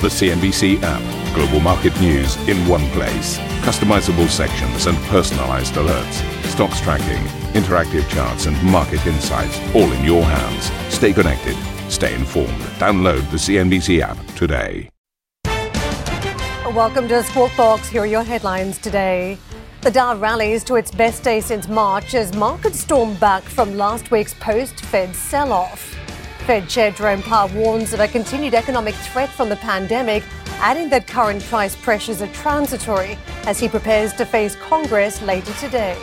The 0.00 0.06
CNBC 0.06 0.78
app. 0.84 1.34
Global 1.34 1.58
market 1.58 2.00
news 2.00 2.36
in 2.48 2.56
one 2.68 2.88
place. 2.90 3.36
Customizable 3.66 4.28
sections 4.28 4.86
and 4.86 4.96
personalized 5.08 5.74
alerts. 5.74 6.22
Stocks 6.44 6.80
tracking, 6.80 7.20
interactive 7.60 8.08
charts, 8.08 8.46
and 8.46 8.62
market 8.62 9.04
insights 9.08 9.58
all 9.74 9.90
in 9.90 10.04
your 10.04 10.22
hands. 10.22 10.70
Stay 10.94 11.12
connected. 11.12 11.56
Stay 11.90 12.14
informed. 12.14 12.60
Download 12.78 13.28
the 13.32 13.38
CNBC 13.38 13.98
app 13.98 14.16
today. 14.36 14.88
Welcome 16.72 17.08
to 17.08 17.20
Squawk 17.24 17.56
Box. 17.56 17.88
Here 17.88 18.02
are 18.02 18.06
your 18.06 18.22
headlines 18.22 18.78
today. 18.78 19.36
The 19.80 19.90
Dow 19.90 20.16
rallies 20.16 20.62
to 20.64 20.76
its 20.76 20.92
best 20.92 21.24
day 21.24 21.40
since 21.40 21.66
March 21.66 22.14
as 22.14 22.32
markets 22.36 22.78
storm 22.78 23.16
back 23.16 23.42
from 23.42 23.76
last 23.76 24.12
week's 24.12 24.34
post-Fed 24.34 25.12
sell-off. 25.16 25.97
Fed 26.48 26.66
Chair 26.66 26.92
Jerome 26.92 27.20
Powell 27.20 27.50
warns 27.50 27.92
of 27.92 28.00
a 28.00 28.08
continued 28.08 28.54
economic 28.54 28.94
threat 28.94 29.28
from 29.28 29.50
the 29.50 29.56
pandemic, 29.56 30.22
adding 30.60 30.88
that 30.88 31.06
current 31.06 31.42
price 31.42 31.76
pressures 31.76 32.22
are 32.22 32.32
transitory 32.32 33.18
as 33.44 33.60
he 33.60 33.68
prepares 33.68 34.14
to 34.14 34.24
face 34.24 34.56
Congress 34.56 35.20
later 35.20 35.52
today. 35.60 35.94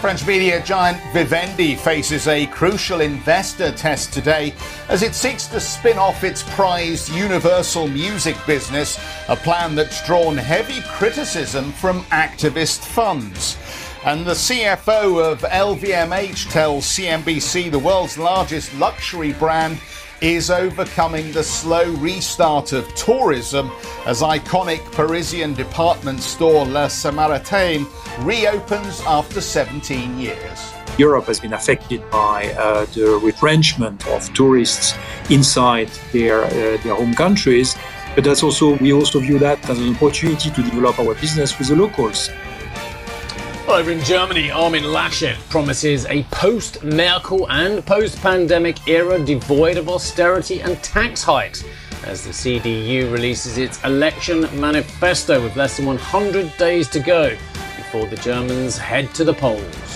French 0.00 0.26
media 0.26 0.60
giant 0.64 0.98
Vivendi 1.12 1.76
faces 1.76 2.26
a 2.26 2.46
crucial 2.46 3.00
investor 3.00 3.70
test 3.70 4.12
today 4.12 4.54
as 4.88 5.04
it 5.04 5.14
seeks 5.14 5.46
to 5.46 5.60
spin 5.60 5.96
off 5.96 6.24
its 6.24 6.42
prized 6.54 7.14
Universal 7.14 7.86
music 7.86 8.36
business, 8.44 8.98
a 9.28 9.36
plan 9.36 9.76
that's 9.76 10.04
drawn 10.04 10.36
heavy 10.36 10.80
criticism 10.88 11.70
from 11.70 12.00
activist 12.06 12.80
funds. 12.80 13.56
And 14.02 14.24
the 14.24 14.32
CFO 14.32 15.30
of 15.30 15.42
LVMH 15.42 16.50
tells 16.50 16.86
CNBC 16.86 17.70
the 17.70 17.78
world's 17.78 18.16
largest 18.16 18.74
luxury 18.76 19.34
brand 19.34 19.78
is 20.22 20.50
overcoming 20.50 21.30
the 21.32 21.42
slow 21.42 21.84
restart 21.96 22.72
of 22.72 22.88
tourism 22.94 23.70
as 24.06 24.22
iconic 24.22 24.80
Parisian 24.92 25.52
department 25.52 26.20
store 26.20 26.64
La 26.64 26.88
Samaritaine 26.88 27.86
reopens 28.20 29.02
after 29.02 29.42
17 29.42 30.18
years. 30.18 30.72
Europe 30.96 31.26
has 31.26 31.38
been 31.38 31.52
affected 31.52 32.00
by 32.10 32.54
uh, 32.54 32.86
the 32.94 33.20
retrenchment 33.22 34.06
of 34.08 34.32
tourists 34.32 34.94
inside 35.28 35.88
their, 36.12 36.44
uh, 36.44 36.50
their 36.82 36.94
home 36.94 37.12
countries, 37.12 37.76
but 38.14 38.24
that's 38.24 38.42
also 38.42 38.78
we 38.78 38.94
also 38.94 39.20
view 39.20 39.38
that 39.38 39.68
as 39.68 39.78
an 39.78 39.94
opportunity 39.94 40.50
to 40.50 40.62
develop 40.62 40.98
our 40.98 41.14
business 41.16 41.58
with 41.58 41.68
the 41.68 41.76
locals. 41.76 42.30
Over 43.70 43.92
in 43.92 44.02
Germany, 44.02 44.50
Armin 44.50 44.82
Laschet 44.82 45.36
promises 45.48 46.04
a 46.06 46.24
post 46.24 46.82
Merkel 46.82 47.48
and 47.52 47.86
post 47.86 48.20
pandemic 48.20 48.88
era 48.88 49.24
devoid 49.24 49.76
of 49.76 49.88
austerity 49.88 50.60
and 50.60 50.82
tax 50.82 51.22
hikes 51.22 51.62
as 52.04 52.24
the 52.24 52.30
CDU 52.30 53.12
releases 53.12 53.58
its 53.58 53.82
election 53.84 54.40
manifesto 54.60 55.40
with 55.40 55.54
less 55.54 55.76
than 55.76 55.86
100 55.86 56.52
days 56.58 56.88
to 56.88 56.98
go 56.98 57.30
before 57.76 58.06
the 58.06 58.16
Germans 58.16 58.76
head 58.76 59.14
to 59.14 59.22
the 59.22 59.34
polls. 59.34 59.89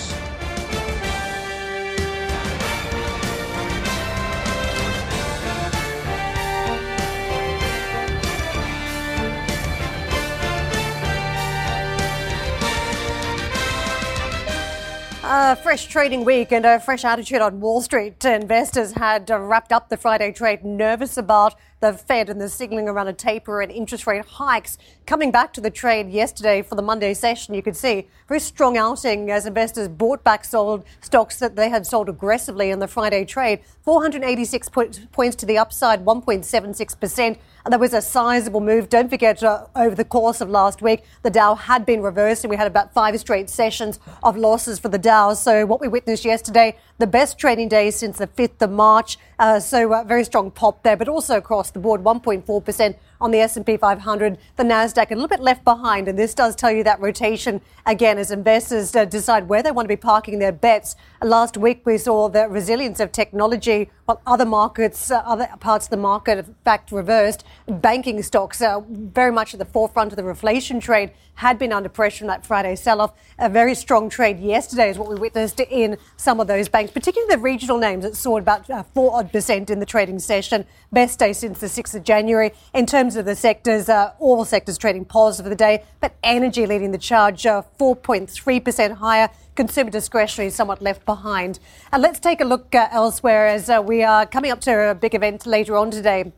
A 15.27 15.55
fresh 15.55 15.87
trading 15.87 16.23
week 16.23 16.51
and 16.51 16.67
a 16.67 16.79
fresh 16.79 17.03
attitude 17.03 17.41
on 17.41 17.59
Wall 17.59 17.81
Street. 17.81 18.23
Investors 18.23 18.91
had 18.91 19.27
wrapped 19.31 19.71
up 19.71 19.89
the 19.89 19.97
Friday 19.97 20.31
trade 20.31 20.63
nervous 20.63 21.17
about 21.17 21.55
the 21.85 21.93
Fed 21.93 22.29
and 22.29 22.41
the 22.41 22.49
signaling 22.49 22.89
around 22.89 23.07
a 23.07 23.13
taper 23.13 23.61
and 23.61 23.71
interest 23.71 24.07
rate 24.07 24.25
hikes. 24.25 24.77
Coming 25.05 25.29
back 25.31 25.53
to 25.53 25.61
the 25.61 25.69
trade 25.69 26.09
yesterday 26.09 26.63
for 26.63 26.73
the 26.73 26.81
Monday 26.81 27.13
session, 27.13 27.53
you 27.53 27.61
could 27.61 27.75
see 27.75 28.07
very 28.27 28.39
strong 28.39 28.75
outing 28.75 29.29
as 29.29 29.45
investors 29.45 29.87
bought 29.87 30.23
back 30.23 30.43
sold 30.43 30.83
stocks 31.01 31.37
that 31.37 31.55
they 31.55 31.69
had 31.69 31.85
sold 31.85 32.09
aggressively 32.09 32.71
in 32.71 32.79
the 32.79 32.87
Friday 32.87 33.23
trade. 33.23 33.59
486 33.83 34.69
points 35.11 35.35
to 35.35 35.45
the 35.45 35.59
upside, 35.59 36.03
1.76%. 36.03 37.37
And 37.65 37.71
there 37.71 37.79
was 37.79 37.93
a 37.93 38.01
sizable 38.01 38.61
move. 38.61 38.89
Don't 38.89 39.09
forget, 39.09 39.43
uh, 39.43 39.65
over 39.75 39.95
the 39.95 40.05
course 40.05 40.41
of 40.41 40.49
last 40.49 40.81
week, 40.81 41.03
the 41.21 41.29
Dow 41.29 41.55
had 41.55 41.85
been 41.85 42.01
reversed 42.01 42.43
and 42.43 42.49
we 42.49 42.57
had 42.57 42.67
about 42.67 42.93
five 42.93 43.19
straight 43.19 43.49
sessions 43.49 43.99
of 44.23 44.37
losses 44.37 44.79
for 44.79 44.89
the 44.89 44.99
Dow. 44.99 45.33
So 45.33 45.65
what 45.65 45.81
we 45.81 45.87
witnessed 45.87 46.25
yesterday, 46.25 46.77
the 46.97 47.07
best 47.07 47.37
trading 47.37 47.67
day 47.67 47.91
since 47.91 48.17
the 48.17 48.27
5th 48.27 48.61
of 48.61 48.71
March. 48.71 49.17
Uh, 49.37 49.59
so 49.59 49.93
uh, 49.93 50.03
very 50.03 50.23
strong 50.23 50.49
pop 50.51 50.83
there, 50.83 50.95
but 50.95 51.07
also 51.07 51.37
across 51.37 51.71
the 51.75 51.79
board, 51.79 52.03
1.4% 52.03 52.95
on 53.25 53.31
the 53.31 53.39
S&P 53.39 53.75
500, 53.75 54.37
the 54.55 54.63
Nasdaq 54.63 55.09
a 55.09 55.15
little 55.15 55.27
bit 55.27 55.39
left 55.39 55.63
behind, 55.63 56.07
and 56.07 56.17
this 56.17 56.35
does 56.35 56.55
tell 56.55 56.71
you 56.71 56.83
that 56.83 56.99
rotation 56.99 57.59
again 57.87 58.19
as 58.19 58.29
investors 58.29 58.95
uh, 58.95 59.03
decide 59.03 59.49
where 59.49 59.63
they 59.63 59.71
want 59.71 59.87
to 59.87 59.89
be 59.89 59.95
parking 59.95 60.37
their 60.37 60.51
bets. 60.51 60.95
Last 61.23 61.57
week 61.57 61.81
we 61.85 61.97
saw 61.97 62.29
the 62.29 62.47
resilience 62.47 62.99
of 62.99 63.11
technology, 63.11 63.89
while 64.05 64.21
other 64.27 64.45
markets, 64.45 65.09
uh, 65.09 65.23
other 65.25 65.49
parts 65.59 65.87
of 65.87 65.89
the 65.89 65.97
market, 65.97 66.37
in 66.37 66.55
fact, 66.63 66.91
reversed. 66.91 67.43
Banking 67.67 68.21
stocks 68.21 68.61
are 68.61 68.85
very 68.87 69.31
much 69.31 69.55
at 69.55 69.57
the 69.57 69.65
forefront 69.65 70.11
of 70.11 70.17
the 70.17 70.21
reflation 70.21 70.79
trade 70.79 71.11
had 71.35 71.59
been 71.59 71.73
under 71.73 71.89
pressure 71.89 72.23
in 72.23 72.27
that 72.27 72.45
Friday 72.45 72.75
sell-off. 72.75 73.13
A 73.39 73.49
very 73.49 73.75
strong 73.75 74.09
trade 74.09 74.39
yesterday 74.39 74.89
is 74.89 74.97
what 74.97 75.09
we 75.09 75.15
witnessed 75.15 75.59
in 75.59 75.97
some 76.17 76.39
of 76.39 76.47
those 76.47 76.69
banks, 76.69 76.91
particularly 76.91 77.33
the 77.33 77.41
regional 77.41 77.77
names 77.77 78.03
that 78.03 78.15
soared 78.15 78.43
about 78.43 78.69
uh, 78.69 78.83
four 78.93 79.15
odd 79.15 79.31
percent 79.31 79.69
in 79.69 79.79
the 79.79 79.85
trading 79.85 80.19
session. 80.19 80.65
Best 80.91 81.19
day 81.19 81.33
since 81.33 81.59
the 81.59 81.67
6th 81.67 81.95
of 81.95 82.03
January. 82.03 82.51
In 82.73 82.85
terms 82.85 83.14
of 83.15 83.25
the 83.25 83.35
sectors, 83.35 83.89
uh, 83.89 84.11
all 84.19 84.45
sectors 84.45 84.77
trading 84.77 85.05
positive 85.05 85.45
for 85.45 85.49
the 85.49 85.55
day, 85.55 85.83
but 86.01 86.15
energy 86.23 86.65
leading 86.65 86.91
the 86.91 86.97
charge, 86.97 87.45
uh, 87.45 87.61
4.3% 87.79 88.97
higher. 88.97 89.29
Consumer 89.55 89.89
discretionary 89.89 90.49
somewhat 90.51 90.81
left 90.81 91.05
behind. 91.05 91.59
And 91.91 92.01
let's 92.01 92.19
take 92.19 92.41
a 92.41 92.45
look 92.45 92.75
uh, 92.75 92.89
elsewhere 92.91 93.47
as 93.47 93.69
uh, 93.69 93.81
we 93.85 94.03
are 94.03 94.25
coming 94.25 94.51
up 94.51 94.59
to 94.61 94.91
a 94.91 94.95
big 94.95 95.15
event 95.15 95.45
later 95.45 95.77
on 95.77 95.91
today. 95.91 96.33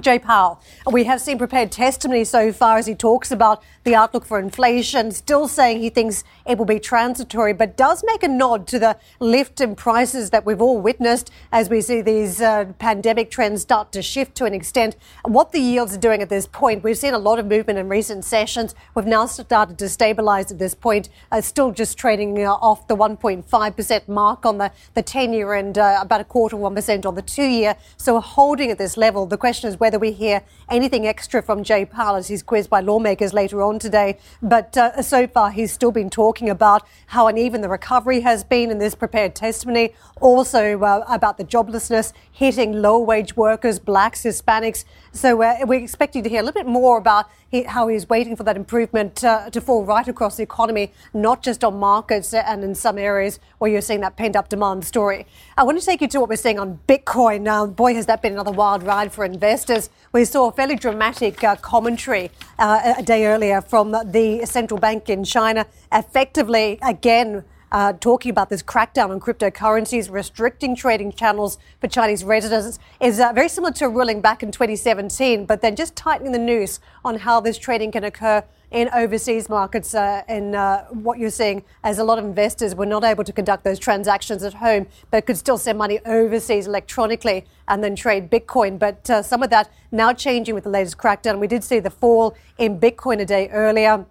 Jay 0.00 0.18
Powell, 0.18 0.60
we 0.90 1.04
have 1.04 1.20
seen 1.20 1.38
prepared 1.38 1.72
testimony 1.72 2.24
so 2.24 2.52
far 2.52 2.76
as 2.76 2.86
he 2.86 2.94
talks 2.94 3.30
about 3.30 3.62
the 3.84 3.94
outlook 3.94 4.24
for 4.24 4.38
inflation, 4.38 5.10
still 5.10 5.48
saying 5.48 5.80
he 5.80 5.88
thinks 5.88 6.24
it 6.44 6.58
will 6.58 6.66
be 6.66 6.78
transitory, 6.78 7.52
but 7.52 7.76
does 7.76 8.04
make 8.04 8.22
a 8.22 8.28
nod 8.28 8.66
to 8.66 8.78
the 8.78 8.96
lift 9.20 9.60
in 9.60 9.74
prices 9.74 10.30
that 10.30 10.44
we've 10.44 10.60
all 10.60 10.78
witnessed 10.80 11.30
as 11.52 11.70
we 11.70 11.80
see 11.80 12.02
these 12.02 12.40
uh, 12.40 12.64
pandemic 12.78 13.30
trends 13.30 13.62
start 13.62 13.92
to 13.92 14.02
shift 14.02 14.34
to 14.34 14.44
an 14.44 14.52
extent. 14.52 14.96
What 15.24 15.52
the 15.52 15.60
yields 15.60 15.94
are 15.94 16.00
doing 16.00 16.20
at 16.20 16.28
this 16.28 16.46
point, 16.46 16.82
we've 16.82 16.98
seen 16.98 17.14
a 17.14 17.18
lot 17.18 17.38
of 17.38 17.46
movement 17.46 17.78
in 17.78 17.88
recent 17.88 18.24
sessions. 18.24 18.74
We've 18.94 19.06
now 19.06 19.26
started 19.26 19.78
to 19.78 19.88
stabilize 19.88 20.50
at 20.50 20.58
this 20.58 20.74
point, 20.74 21.08
uh, 21.32 21.40
still 21.40 21.70
just 21.70 21.96
trading 21.96 22.44
uh, 22.44 22.52
off 22.54 22.86
the 22.88 22.96
1.5% 22.96 24.08
mark 24.08 24.44
on 24.44 24.58
the, 24.58 24.72
the 24.94 25.02
10 25.02 25.32
year 25.32 25.54
and 25.54 25.78
uh, 25.78 26.00
about 26.02 26.20
a 26.20 26.24
quarter 26.24 26.56
of 26.56 26.62
1% 26.62 27.06
on 27.06 27.14
the 27.14 27.22
two 27.22 27.44
year. 27.44 27.76
So 27.96 28.20
holding 28.20 28.70
at 28.70 28.78
this 28.78 28.96
level. 28.96 29.26
The 29.26 29.38
question 29.38 29.70
is 29.70 29.78
whether 29.86 30.00
we 30.00 30.10
hear 30.10 30.42
anything 30.68 31.06
extra 31.06 31.40
from 31.40 31.62
Jay 31.62 31.84
Powell 31.84 32.16
as 32.16 32.26
he's 32.26 32.42
quizzed 32.42 32.68
by 32.68 32.80
lawmakers 32.80 33.32
later 33.32 33.62
on 33.62 33.78
today. 33.78 34.18
But 34.42 34.76
uh, 34.76 35.00
so 35.00 35.28
far, 35.28 35.52
he's 35.52 35.72
still 35.72 35.92
been 35.92 36.10
talking 36.10 36.50
about 36.50 36.84
how 37.06 37.28
uneven 37.28 37.60
the 37.60 37.68
recovery 37.68 38.22
has 38.22 38.42
been 38.42 38.72
in 38.72 38.78
this 38.78 38.96
prepared 38.96 39.36
testimony, 39.36 39.94
also 40.20 40.80
uh, 40.80 41.04
about 41.08 41.38
the 41.38 41.44
joblessness 41.44 42.12
hitting 42.32 42.82
low 42.82 42.98
wage 42.98 43.36
workers, 43.36 43.78
blacks, 43.78 44.24
Hispanics. 44.24 44.84
So 45.12 45.40
uh, 45.40 45.58
we're 45.62 45.84
expecting 45.84 46.24
to 46.24 46.28
hear 46.28 46.40
a 46.40 46.42
little 46.42 46.60
bit 46.60 46.68
more 46.68 46.98
about 46.98 47.26
how 47.62 47.88
he's 47.88 48.08
waiting 48.08 48.36
for 48.36 48.42
that 48.44 48.56
improvement 48.56 49.24
uh, 49.24 49.50
to 49.50 49.60
fall 49.60 49.84
right 49.84 50.06
across 50.06 50.36
the 50.36 50.42
economy, 50.42 50.92
not 51.14 51.42
just 51.42 51.64
on 51.64 51.78
markets 51.78 52.32
and 52.34 52.62
in 52.62 52.74
some 52.74 52.98
areas 52.98 53.40
where 53.58 53.70
you're 53.70 53.80
seeing 53.80 54.00
that 54.00 54.16
pent 54.16 54.36
up 54.36 54.48
demand 54.48 54.84
story. 54.84 55.26
I 55.56 55.62
want 55.62 55.78
to 55.78 55.84
take 55.84 56.00
you 56.00 56.08
to 56.08 56.20
what 56.20 56.28
we're 56.28 56.36
seeing 56.36 56.58
on 56.58 56.80
Bitcoin. 56.88 57.42
Now, 57.42 57.66
boy, 57.66 57.94
has 57.94 58.06
that 58.06 58.22
been 58.22 58.32
another 58.32 58.52
wild 58.52 58.82
ride 58.82 59.12
for 59.12 59.24
investors. 59.24 59.90
We 60.12 60.24
saw 60.24 60.48
a 60.48 60.52
fairly 60.52 60.76
dramatic 60.76 61.42
uh, 61.42 61.56
commentary 61.56 62.30
uh, 62.58 62.94
a 62.98 63.02
day 63.02 63.26
earlier 63.26 63.60
from 63.60 63.92
the 63.92 64.44
central 64.44 64.78
bank 64.78 65.08
in 65.08 65.24
China, 65.24 65.66
effectively, 65.92 66.78
again, 66.82 67.44
uh, 67.72 67.92
talking 67.94 68.30
about 68.30 68.48
this 68.48 68.62
crackdown 68.62 69.10
on 69.10 69.20
cryptocurrencies, 69.20 70.10
restricting 70.10 70.76
trading 70.76 71.12
channels 71.12 71.58
for 71.80 71.88
Chinese 71.88 72.24
residents, 72.24 72.78
is 73.00 73.20
uh, 73.20 73.32
very 73.32 73.48
similar 73.48 73.72
to 73.72 73.86
a 73.86 73.88
ruling 73.88 74.20
back 74.20 74.42
in 74.42 74.52
2017, 74.52 75.46
but 75.46 75.60
then 75.60 75.76
just 75.76 75.96
tightening 75.96 76.32
the 76.32 76.38
noose 76.38 76.80
on 77.04 77.18
how 77.18 77.40
this 77.40 77.58
trading 77.58 77.92
can 77.92 78.04
occur 78.04 78.44
in 78.70 78.88
overseas 78.94 79.48
markets. 79.48 79.94
Uh, 79.94 80.22
and 80.28 80.54
uh, 80.54 80.84
what 80.90 81.18
you're 81.18 81.30
seeing 81.30 81.62
as 81.84 81.98
a 81.98 82.04
lot 82.04 82.18
of 82.18 82.24
investors 82.24 82.74
were 82.74 82.86
not 82.86 83.04
able 83.04 83.24
to 83.24 83.32
conduct 83.32 83.64
those 83.64 83.78
transactions 83.78 84.42
at 84.42 84.54
home, 84.54 84.86
but 85.10 85.26
could 85.26 85.36
still 85.36 85.58
send 85.58 85.78
money 85.78 86.00
overseas 86.04 86.66
electronically 86.66 87.44
and 87.68 87.82
then 87.82 87.96
trade 87.96 88.30
Bitcoin. 88.30 88.78
But 88.78 89.08
uh, 89.08 89.22
some 89.22 89.42
of 89.42 89.50
that 89.50 89.70
now 89.92 90.12
changing 90.12 90.54
with 90.54 90.64
the 90.64 90.70
latest 90.70 90.98
crackdown. 90.98 91.38
We 91.38 91.46
did 91.46 91.64
see 91.64 91.78
the 91.78 91.90
fall 91.90 92.36
in 92.58 92.78
Bitcoin 92.80 93.20
a 93.20 93.24
day 93.24 93.48
earlier 93.50 94.04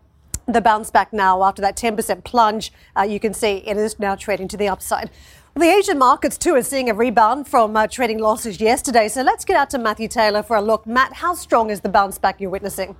the 0.47 0.61
bounce 0.61 0.91
back 0.91 1.11
now 1.11 1.43
after 1.43 1.61
that 1.61 1.75
10% 1.75 2.23
plunge. 2.23 2.71
Uh, 2.97 3.03
you 3.03 3.19
can 3.19 3.33
see 3.33 3.63
it 3.65 3.77
is 3.77 3.99
now 3.99 4.15
trading 4.15 4.47
to 4.49 4.57
the 4.57 4.67
upside. 4.67 5.09
The 5.55 5.65
Asian 5.65 5.97
markets 5.97 6.37
too 6.37 6.53
are 6.55 6.63
seeing 6.63 6.89
a 6.89 6.93
rebound 6.93 7.47
from 7.47 7.77
uh, 7.77 7.87
trading 7.87 8.19
losses 8.19 8.59
yesterday. 8.59 9.07
So 9.07 9.21
let's 9.21 9.45
get 9.45 9.55
out 9.55 9.69
to 9.69 9.77
Matthew 9.77 10.09
Taylor 10.09 10.43
for 10.43 10.57
a 10.57 10.61
look. 10.61 10.85
Matt, 10.85 11.13
how 11.13 11.33
strong 11.33 11.69
is 11.69 11.81
the 11.81 11.89
bounce 11.89 12.17
back 12.17 12.41
you're 12.41 12.49
witnessing? 12.49 12.95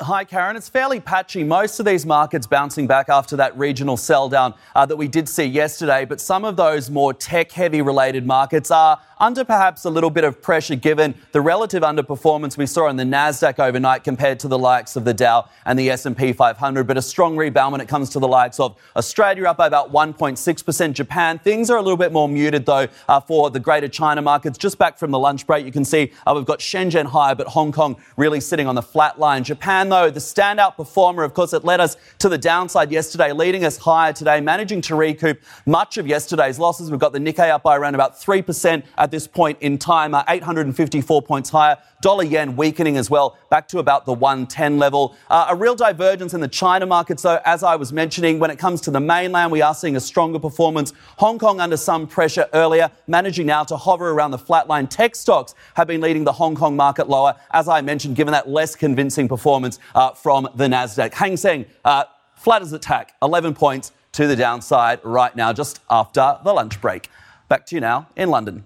Hi, 0.00 0.24
Karen. 0.24 0.56
It's 0.56 0.68
fairly 0.68 0.98
patchy. 0.98 1.44
Most 1.44 1.78
of 1.78 1.86
these 1.86 2.04
markets 2.04 2.48
bouncing 2.48 2.88
back 2.88 3.08
after 3.08 3.36
that 3.36 3.56
regional 3.56 3.96
sell 3.96 4.28
down 4.28 4.54
uh, 4.74 4.84
that 4.84 4.96
we 4.96 5.06
did 5.06 5.28
see 5.28 5.44
yesterday, 5.44 6.04
but 6.04 6.20
some 6.20 6.44
of 6.44 6.56
those 6.56 6.90
more 6.90 7.14
tech 7.14 7.52
heavy 7.52 7.80
related 7.80 8.26
markets 8.26 8.72
are 8.72 9.00
under 9.20 9.44
perhaps 9.44 9.84
a 9.84 9.90
little 9.90 10.10
bit 10.10 10.24
of 10.24 10.42
pressure 10.42 10.74
given 10.74 11.14
the 11.30 11.40
relative 11.40 11.84
underperformance 11.84 12.58
we 12.58 12.66
saw 12.66 12.88
in 12.88 12.96
the 12.96 13.04
Nasdaq 13.04 13.60
overnight 13.60 14.02
compared 14.02 14.40
to 14.40 14.48
the 14.48 14.58
likes 14.58 14.96
of 14.96 15.04
the 15.04 15.14
Dow 15.14 15.48
and 15.64 15.78
the 15.78 15.90
S&P 15.90 16.32
500, 16.32 16.86
but 16.86 16.98
a 16.98 17.02
strong 17.02 17.36
rebound 17.36 17.70
when 17.70 17.80
it 17.80 17.86
comes 17.86 18.10
to 18.10 18.18
the 18.18 18.26
likes 18.28 18.58
of 18.58 18.76
Australia 18.96 19.46
up 19.46 19.56
by 19.56 19.68
about 19.68 19.92
1.6%. 19.92 20.92
Japan, 20.92 21.38
things 21.38 21.70
are 21.70 21.78
a 21.78 21.82
little 21.82 21.96
bit 21.96 22.12
more 22.12 22.28
muted 22.28 22.66
though 22.66 22.88
uh, 23.08 23.20
for 23.20 23.48
the 23.48 23.60
greater 23.60 23.88
China 23.88 24.20
markets. 24.20 24.58
Just 24.58 24.76
back 24.76 24.98
from 24.98 25.12
the 25.12 25.18
lunch 25.18 25.46
break, 25.46 25.64
you 25.64 25.72
can 25.72 25.84
see 25.84 26.12
uh, 26.26 26.32
we've 26.34 26.44
got 26.44 26.58
Shenzhen 26.58 27.06
higher, 27.06 27.36
but 27.36 27.46
Hong 27.46 27.70
Kong 27.70 27.96
really 28.16 28.40
sitting 28.40 28.66
on 28.66 28.74
the 28.74 28.82
flat 28.82 29.20
line. 29.20 29.44
Japan 29.44 29.83
though, 29.88 30.10
the 30.10 30.20
standout 30.20 30.76
performer, 30.76 31.22
of 31.22 31.34
course, 31.34 31.52
it 31.52 31.64
led 31.64 31.80
us 31.80 31.96
to 32.18 32.28
the 32.28 32.38
downside 32.38 32.90
yesterday, 32.90 33.32
leading 33.32 33.64
us 33.64 33.76
higher 33.76 34.12
today, 34.12 34.40
managing 34.40 34.80
to 34.82 34.94
recoup 34.94 35.40
much 35.66 35.96
of 35.98 36.06
yesterday's 36.06 36.58
losses. 36.58 36.90
We've 36.90 37.00
got 37.00 37.12
the 37.12 37.18
Nikkei 37.18 37.50
up 37.50 37.62
by 37.62 37.76
around 37.76 37.94
about 37.94 38.20
3% 38.20 38.82
at 38.98 39.10
this 39.10 39.26
point 39.26 39.58
in 39.60 39.78
time, 39.78 40.14
uh, 40.14 40.24
854 40.28 41.22
points 41.22 41.50
higher. 41.50 41.76
Dollar 42.02 42.24
yen 42.24 42.54
weakening 42.54 42.98
as 42.98 43.08
well, 43.08 43.38
back 43.48 43.66
to 43.68 43.78
about 43.78 44.04
the 44.04 44.12
110 44.12 44.78
level. 44.78 45.16
Uh, 45.30 45.46
a 45.48 45.56
real 45.56 45.74
divergence 45.74 46.34
in 46.34 46.40
the 46.40 46.48
China 46.48 46.84
markets, 46.84 47.22
though, 47.22 47.40
as 47.46 47.62
I 47.62 47.76
was 47.76 47.94
mentioning, 47.94 48.38
when 48.38 48.50
it 48.50 48.58
comes 48.58 48.82
to 48.82 48.90
the 48.90 49.00
mainland, 49.00 49.50
we 49.50 49.62
are 49.62 49.74
seeing 49.74 49.96
a 49.96 50.00
stronger 50.00 50.38
performance. 50.38 50.92
Hong 51.16 51.38
Kong 51.38 51.60
under 51.60 51.78
some 51.78 52.06
pressure 52.06 52.46
earlier, 52.52 52.90
managing 53.06 53.46
now 53.46 53.64
to 53.64 53.76
hover 53.76 54.10
around 54.10 54.32
the 54.32 54.38
flatline. 54.38 54.88
Tech 54.90 55.16
stocks 55.16 55.54
have 55.74 55.86
been 55.86 56.02
leading 56.02 56.24
the 56.24 56.32
Hong 56.32 56.54
Kong 56.54 56.76
market 56.76 57.08
lower, 57.08 57.34
as 57.52 57.68
I 57.68 57.80
mentioned, 57.80 58.16
given 58.16 58.32
that 58.32 58.48
less 58.48 58.76
convincing 58.76 59.26
performance 59.26 59.73
uh, 59.94 60.12
from 60.12 60.48
the 60.54 60.66
Nasdaq. 60.66 61.14
Hang 61.14 61.36
Seng, 61.36 61.66
uh, 61.84 62.04
flat 62.34 62.62
as 62.62 62.72
a 62.72 62.78
tack, 62.78 63.14
11 63.22 63.54
points 63.54 63.92
to 64.12 64.26
the 64.26 64.36
downside 64.36 65.00
right 65.04 65.34
now, 65.34 65.52
just 65.52 65.80
after 65.90 66.38
the 66.44 66.52
lunch 66.52 66.80
break. 66.80 67.10
Back 67.48 67.66
to 67.66 67.74
you 67.74 67.80
now 67.80 68.08
in 68.16 68.30
London. 68.30 68.64